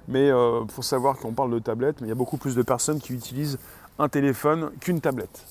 Mais 0.08 0.27
il 0.27 0.32
euh, 0.32 0.65
faut 0.67 0.82
savoir 0.82 1.17
qu'on 1.17 1.34
parle 1.34 1.51
de 1.51 1.60
tablette, 1.60 2.01
mais 2.01 2.08
il 2.08 2.10
y 2.10 2.13
a 2.13 2.15
beaucoup 2.15 2.38
plus 2.38 2.56
de 2.56 2.62
personnes 2.62 2.99
qui 2.99 3.13
utilisent 3.13 3.58
un 3.97 4.10
téléphone 4.10 4.71
qu'une 4.79 5.01
tablette. 5.01 5.45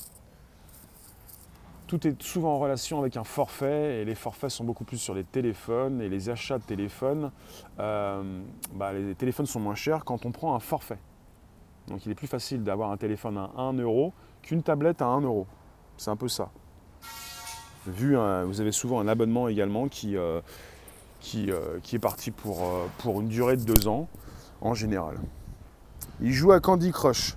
Tout 1.87 2.07
est 2.07 2.23
souvent 2.23 2.55
en 2.55 2.59
relation 2.59 3.01
avec 3.01 3.17
un 3.17 3.25
forfait 3.25 4.01
et 4.01 4.05
les 4.05 4.15
forfaits 4.15 4.51
sont 4.51 4.65
beaucoup 4.65 4.85
plus 4.85 4.97
sur 4.97 5.15
les 5.15 5.25
téléphones 5.25 6.01
et 6.01 6.09
les 6.09 6.31
achats 6.31 6.59
de 6.59 6.65
téléphones. 6.65 7.31
Euh, 7.81 8.41
bah, 8.75 8.93
les 8.93 9.15
téléphones 9.15 9.47
sont 9.47 9.61
moins 9.61 9.75
chers 9.75 10.05
quand 10.05 10.25
on 10.25 10.33
prend 10.33 10.55
un 10.55 10.61
forfait. 10.61 10.99
Donc 11.89 12.07
il 12.07 12.13
est 12.13 12.15
plus 12.15 12.27
facile 12.27 12.63
d'avoir 12.63 12.91
un 12.91 12.97
téléphone 12.97 13.39
à 13.39 13.51
1 13.57 13.75
euro 13.75 14.13
qu'une 14.43 14.63
tablette 14.63 15.03
à 15.03 15.07
1 15.07 15.23
euro. 15.23 15.47
C'est 15.97 16.11
un 16.11 16.17
peu 16.17 16.29
ça. 16.29 16.51
Vu, 17.87 18.17
vous 18.47 18.61
avez 18.61 18.73
souvent 18.73 19.01
un 19.01 19.09
abonnement 19.09 19.49
également 19.49 19.89
qui, 19.89 20.17
euh, 20.17 20.41
euh, 21.35 21.79
est 21.93 21.99
parti 21.99 22.31
pour, 22.31 22.69
pour 22.99 23.21
une 23.21 23.29
durée 23.29 23.57
de 23.57 23.65
deux 23.65 23.89
ans 23.89 24.09
en 24.61 24.75
général. 24.75 25.17
Il 26.21 26.33
joue 26.33 26.53
à 26.53 26.61
Candy 26.61 26.93
Crush. 26.93 27.37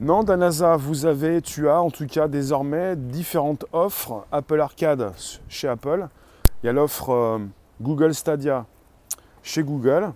Non, 0.00 0.22
Danaza, 0.22 0.76
vous 0.76 1.06
avez, 1.06 1.42
tu 1.42 1.68
as 1.68 1.80
en 1.80 1.90
tout 1.90 2.06
cas 2.06 2.28
désormais 2.28 2.94
différentes 2.94 3.64
offres 3.72 4.24
Apple 4.30 4.60
Arcade 4.60 5.12
chez 5.48 5.66
Apple. 5.66 6.06
Il 6.62 6.66
y 6.66 6.68
a 6.68 6.72
l'offre 6.72 7.10
euh, 7.10 7.38
Google 7.80 8.14
Stadia 8.14 8.64
chez 9.42 9.64
Google. 9.64 10.12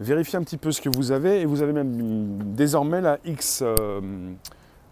Vérifiez 0.00 0.38
un 0.38 0.42
petit 0.42 0.56
peu 0.56 0.70
ce 0.70 0.80
que 0.80 0.88
vous 0.88 1.10
avez 1.10 1.40
et 1.40 1.46
vous 1.46 1.62
avez 1.62 1.72
même 1.72 2.54
désormais 2.54 3.00
la 3.00 3.18
X. 3.24 3.62
Euh, 3.62 4.00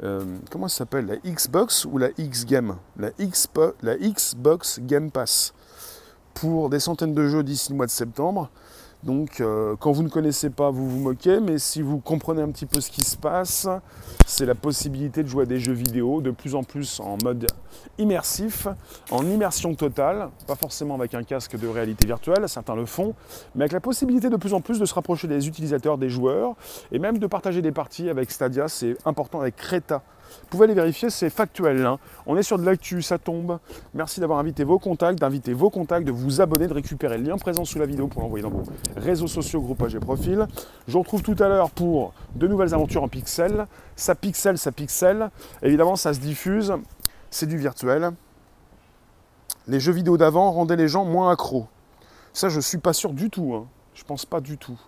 euh, 0.02 0.24
comment 0.50 0.68
s'appelle? 0.68 1.06
La 1.06 1.16
Xbox 1.16 1.84
ou 1.84 1.98
la 1.98 2.08
X 2.18 2.44
Game 2.44 2.76
la, 2.98 3.10
la 3.82 3.96
Xbox 3.96 4.80
Game 4.82 5.10
Pass 5.10 5.54
pour 6.34 6.68
des 6.70 6.80
centaines 6.80 7.14
de 7.14 7.28
jeux 7.28 7.42
d'ici 7.42 7.70
le 7.70 7.76
mois 7.76 7.86
de 7.86 7.90
septembre. 7.90 8.50
Donc 9.06 9.40
euh, 9.40 9.76
quand 9.78 9.92
vous 9.92 10.02
ne 10.02 10.08
connaissez 10.08 10.50
pas, 10.50 10.70
vous 10.70 10.90
vous 10.90 10.98
moquez, 10.98 11.38
mais 11.38 11.58
si 11.58 11.80
vous 11.80 11.98
comprenez 11.98 12.42
un 12.42 12.50
petit 12.50 12.66
peu 12.66 12.80
ce 12.80 12.90
qui 12.90 13.04
se 13.04 13.16
passe, 13.16 13.68
c'est 14.26 14.46
la 14.46 14.56
possibilité 14.56 15.22
de 15.22 15.28
jouer 15.28 15.44
à 15.44 15.46
des 15.46 15.60
jeux 15.60 15.72
vidéo 15.72 16.20
de 16.20 16.32
plus 16.32 16.56
en 16.56 16.64
plus 16.64 16.98
en 16.98 17.16
mode 17.22 17.46
immersif, 17.98 18.66
en 19.12 19.24
immersion 19.24 19.76
totale, 19.76 20.30
pas 20.48 20.56
forcément 20.56 20.96
avec 20.96 21.14
un 21.14 21.22
casque 21.22 21.56
de 21.56 21.68
réalité 21.68 22.04
virtuelle, 22.04 22.48
certains 22.48 22.74
le 22.74 22.84
font, 22.84 23.14
mais 23.54 23.62
avec 23.62 23.72
la 23.72 23.80
possibilité 23.80 24.28
de 24.28 24.36
plus 24.36 24.54
en 24.54 24.60
plus 24.60 24.80
de 24.80 24.84
se 24.84 24.94
rapprocher 24.94 25.28
des 25.28 25.46
utilisateurs, 25.46 25.98
des 25.98 26.10
joueurs, 26.10 26.56
et 26.90 26.98
même 26.98 27.18
de 27.18 27.26
partager 27.28 27.62
des 27.62 27.72
parties 27.72 28.10
avec 28.10 28.32
Stadia, 28.32 28.66
c'est 28.66 28.96
important 29.06 29.40
avec 29.40 29.54
Creta 29.54 30.02
vous 30.42 30.46
pouvez 30.50 30.64
aller 30.64 30.74
vérifier, 30.74 31.10
c'est 31.10 31.30
factuel. 31.30 31.84
Hein. 31.84 31.98
On 32.26 32.36
est 32.36 32.42
sur 32.42 32.58
de 32.58 32.64
l'actu, 32.64 33.02
ça 33.02 33.18
tombe. 33.18 33.58
Merci 33.94 34.20
d'avoir 34.20 34.38
invité 34.38 34.64
vos 34.64 34.78
contacts, 34.78 35.18
d'inviter 35.18 35.52
vos 35.52 35.70
contacts, 35.70 36.06
de 36.06 36.12
vous 36.12 36.40
abonner, 36.40 36.66
de 36.68 36.74
récupérer 36.74 37.18
le 37.18 37.24
lien 37.24 37.36
présent 37.36 37.64
sous 37.64 37.78
la 37.78 37.86
vidéo 37.86 38.06
pour 38.06 38.22
l'envoyer 38.22 38.42
dans 38.42 38.50
vos 38.50 38.62
réseaux 38.96 39.26
sociaux, 39.26 39.60
groupages 39.60 39.94
et 39.94 40.00
profils. 40.00 40.46
Je 40.86 40.92
vous 40.92 41.00
retrouve 41.00 41.22
tout 41.22 41.36
à 41.40 41.48
l'heure 41.48 41.70
pour 41.70 42.12
de 42.34 42.46
nouvelles 42.46 42.74
aventures 42.74 43.02
en 43.02 43.08
pixel. 43.08 43.66
Ça 43.96 44.14
pixel, 44.14 44.58
ça 44.58 44.72
pixel. 44.72 45.30
Évidemment, 45.62 45.96
ça 45.96 46.14
se 46.14 46.20
diffuse. 46.20 46.72
C'est 47.30 47.46
du 47.46 47.58
virtuel. 47.58 48.12
Les 49.66 49.80
jeux 49.80 49.92
vidéo 49.92 50.16
d'avant 50.16 50.52
rendaient 50.52 50.76
les 50.76 50.88
gens 50.88 51.04
moins 51.04 51.30
accros. 51.32 51.66
Ça, 52.32 52.48
je 52.48 52.56
ne 52.56 52.60
suis 52.60 52.78
pas 52.78 52.92
sûr 52.92 53.12
du 53.12 53.30
tout. 53.30 53.54
Hein. 53.54 53.66
Je 53.94 54.04
pense 54.04 54.26
pas 54.26 54.40
du 54.40 54.58
tout. 54.58 54.78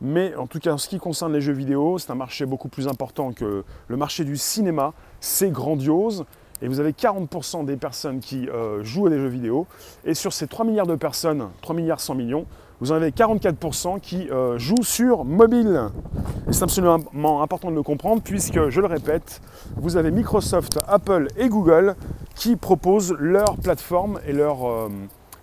Mais 0.00 0.34
en 0.34 0.46
tout 0.46 0.58
cas, 0.58 0.72
en 0.72 0.78
ce 0.78 0.88
qui 0.88 0.98
concerne 0.98 1.32
les 1.32 1.40
jeux 1.40 1.52
vidéo, 1.52 1.98
c'est 1.98 2.10
un 2.10 2.14
marché 2.14 2.46
beaucoup 2.46 2.68
plus 2.68 2.88
important 2.88 3.32
que 3.32 3.64
le 3.88 3.96
marché 3.96 4.24
du 4.24 4.36
cinéma. 4.36 4.94
C'est 5.20 5.50
grandiose. 5.50 6.24
Et 6.62 6.68
vous 6.68 6.80
avez 6.80 6.92
40% 6.92 7.64
des 7.64 7.76
personnes 7.76 8.20
qui 8.20 8.48
euh, 8.48 8.82
jouent 8.82 9.06
à 9.06 9.10
des 9.10 9.18
jeux 9.18 9.28
vidéo. 9.28 9.66
Et 10.04 10.14
sur 10.14 10.32
ces 10.32 10.46
3 10.46 10.64
milliards 10.64 10.86
de 10.86 10.94
personnes, 10.94 11.48
3 11.62 11.74
milliards 11.74 12.00
100 12.00 12.14
millions, 12.14 12.46
vous 12.80 12.92
en 12.92 12.94
avez 12.94 13.10
44% 13.10 14.00
qui 14.00 14.28
euh, 14.30 14.58
jouent 14.58 14.82
sur 14.82 15.24
mobile. 15.24 15.88
Et 16.48 16.52
c'est 16.52 16.62
absolument 16.62 17.42
important 17.42 17.70
de 17.70 17.76
le 17.76 17.82
comprendre 17.82 18.22
puisque, 18.22 18.68
je 18.68 18.80
le 18.80 18.86
répète, 18.86 19.40
vous 19.76 19.96
avez 19.96 20.10
Microsoft, 20.10 20.80
Apple 20.88 21.28
et 21.36 21.48
Google 21.48 21.94
qui 22.34 22.56
proposent 22.56 23.14
leur 23.18 23.56
plateforme 23.58 24.18
et 24.26 24.32
leur 24.32 24.66
euh, 24.66 24.88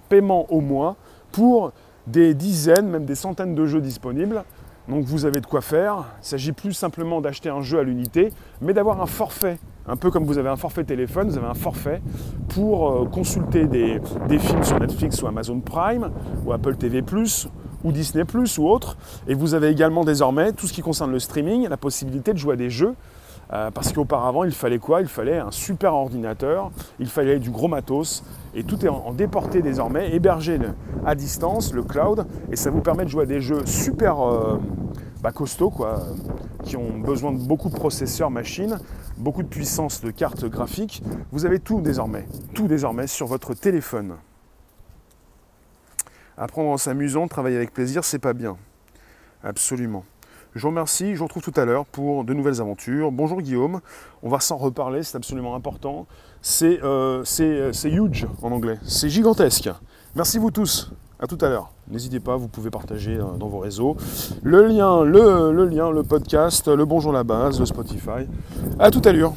paiement 0.10 0.52
au 0.52 0.62
mois 0.62 0.96
pour 1.32 1.72
des 2.08 2.34
dizaines, 2.34 2.88
même 2.88 3.06
des 3.06 3.16
centaines 3.16 3.56
de 3.56 3.66
jeux 3.66 3.82
disponibles. 3.82 4.44
Donc 4.88 5.04
vous 5.04 5.26
avez 5.26 5.42
de 5.42 5.46
quoi 5.46 5.62
faire. 5.62 6.06
Il 6.18 6.22
ne 6.22 6.26
s'agit 6.26 6.54
plus 6.54 6.74
simplement 6.74 7.20
d'acheter 7.20 7.50
un 7.50 7.62
jeu 7.62 7.80
à 7.80 7.84
l'unité, 7.84 8.32
mais 8.62 8.74
d'avoir 8.74 9.02
un 9.02 9.06
forfait. 9.06 9.60
Un 9.86 9.98
peu 9.98 10.12
comme 10.12 10.26
vous 10.26 10.38
avez 10.38 10.50
un 10.50 10.56
forfait 10.56 10.84
téléphone, 10.84 11.30
vous 11.30 11.38
avez 11.38 11.48
un 11.48 11.54
forfait 11.54 12.02
pour 12.50 12.90
euh, 12.90 13.06
consulter 13.06 13.68
des, 13.68 14.00
films 14.40 14.64
sur 14.64 14.80
Netflix 14.80 15.22
ou 15.22 15.28
Amazon 15.28 15.60
Prime, 15.60 16.12
ou 16.46 16.54
Apple 16.54 16.76
TV⁇ 16.76 17.02
ou 17.84 17.92
Disney⁇ 17.92 18.24
ou 18.60 18.70
autre. 18.70 18.98
Et 19.28 19.34
vous 19.34 19.54
avez 19.54 19.68
également 19.68 20.04
désormais 20.04 20.54
tout 20.54 20.68
ce 20.68 20.74
qui 20.74 20.82
concerne 20.82 21.12
le 21.12 21.20
streaming, 21.20 21.68
la 21.68 21.78
possibilité 21.78 22.34
de 22.34 22.38
jouer 22.38 22.54
à 22.54 22.58
des 22.58 22.70
jeux 22.70 22.96
euh, 23.54 23.72
parce 23.72 23.94
qu'auparavant, 23.94 24.44
il 24.44 24.52
fallait 24.52 24.80
quoi? 24.80 25.02
Il 25.02 25.08
fallait 25.08 25.38
un 25.38 25.52
super 25.52 25.94
ordinateur, 25.94 26.72
il 27.00 27.08
fallait 27.08 27.40
du 27.40 27.50
gros 27.50 27.68
matos, 27.68 28.24
et 28.54 28.64
tout 28.64 28.86
est 28.86 28.90
en, 28.90 29.14
déporté 29.14 29.62
désormais, 29.62 30.14
hébergé 30.14 30.60
à 31.06 31.16
distance, 31.16 31.74
le 31.74 31.84
cloud, 31.84 32.26
et 32.52 32.56
ça 32.56 32.70
vous 32.70 32.82
permet 32.82 33.06
de 33.06 33.10
jouer 33.10 33.24
à 33.24 33.26
des 33.26 33.40
jeux 33.40 33.66
super 33.66 34.20
euh, 34.20 34.60
bah, 35.22 35.32
costauds, 35.32 35.70
quoi, 35.70 36.00
qui 36.64 36.76
ont 36.76 36.98
besoin 36.98 37.32
de 37.32 37.40
beaucoup 37.40 37.70
de 37.70 37.76
processeurs 37.76 38.30
machines, 38.30 38.80
beaucoup 39.18 39.44
de 39.44 39.48
puissance 39.48 40.02
de 40.02 40.12
cartes 40.12 40.46
graphiques. 40.46 41.02
Vous 41.32 41.46
avez 41.46 41.60
tout 41.60 41.80
désormais, 41.80 42.28
tout 42.54 42.68
désormais 42.68 43.08
sur 43.08 43.28
votre 43.28 43.54
téléphone. 43.54 44.16
Apprendre 46.38 46.70
en 46.70 46.78
s'amusant, 46.78 47.28
travailler 47.28 47.56
avec 47.56 47.74
plaisir, 47.74 48.04
c'est 48.04 48.20
pas 48.20 48.34
bien. 48.34 48.58
Absolument. 49.44 50.04
Je 50.58 50.64
vous 50.64 50.70
remercie, 50.70 51.14
je 51.14 51.20
vous 51.20 51.26
retrouve 51.26 51.44
tout 51.44 51.54
à 51.56 51.66
l'heure 51.66 51.86
pour 51.86 52.24
de 52.24 52.34
nouvelles 52.34 52.62
aventures. 52.62 53.12
Bonjour 53.12 53.44
Guillaume, 53.44 53.80
on 54.24 54.30
va 54.30 54.40
s'en 54.40 54.58
reparler, 54.58 55.04
c'est 55.04 55.16
absolument 55.16 55.54
important. 55.54 56.08
C'est 56.42 56.80
euh, 56.84 57.24
euh, 57.42 57.72
huge 57.84 58.26
en 58.42 58.52
anglais, 58.52 58.80
c'est 58.82 59.08
gigantesque. 59.08 59.70
Merci 60.16 60.40
vous 60.40 60.50
tous, 60.50 60.92
à 61.20 61.28
tout 61.28 61.38
à 61.42 61.50
l'heure. 61.50 61.70
N'hésitez 61.92 62.20
pas, 62.20 62.38
vous 62.38 62.48
pouvez 62.48 62.72
partager 62.72 63.18
euh, 63.18 63.38
dans 63.38 63.50
vos 63.50 63.60
réseaux 63.60 63.98
le 64.42 64.66
lien, 64.66 65.04
le, 65.04 65.52
lien, 65.66 65.92
le 65.92 66.02
podcast, 66.02 66.68
le 66.68 66.86
bonjour 66.86 67.14
la 67.14 67.24
base, 67.24 67.60
le 67.60 67.68
Spotify. 67.68 68.26
À 68.80 68.90
tout 68.90 69.02
à 69.06 69.12
l'heure. 69.12 69.34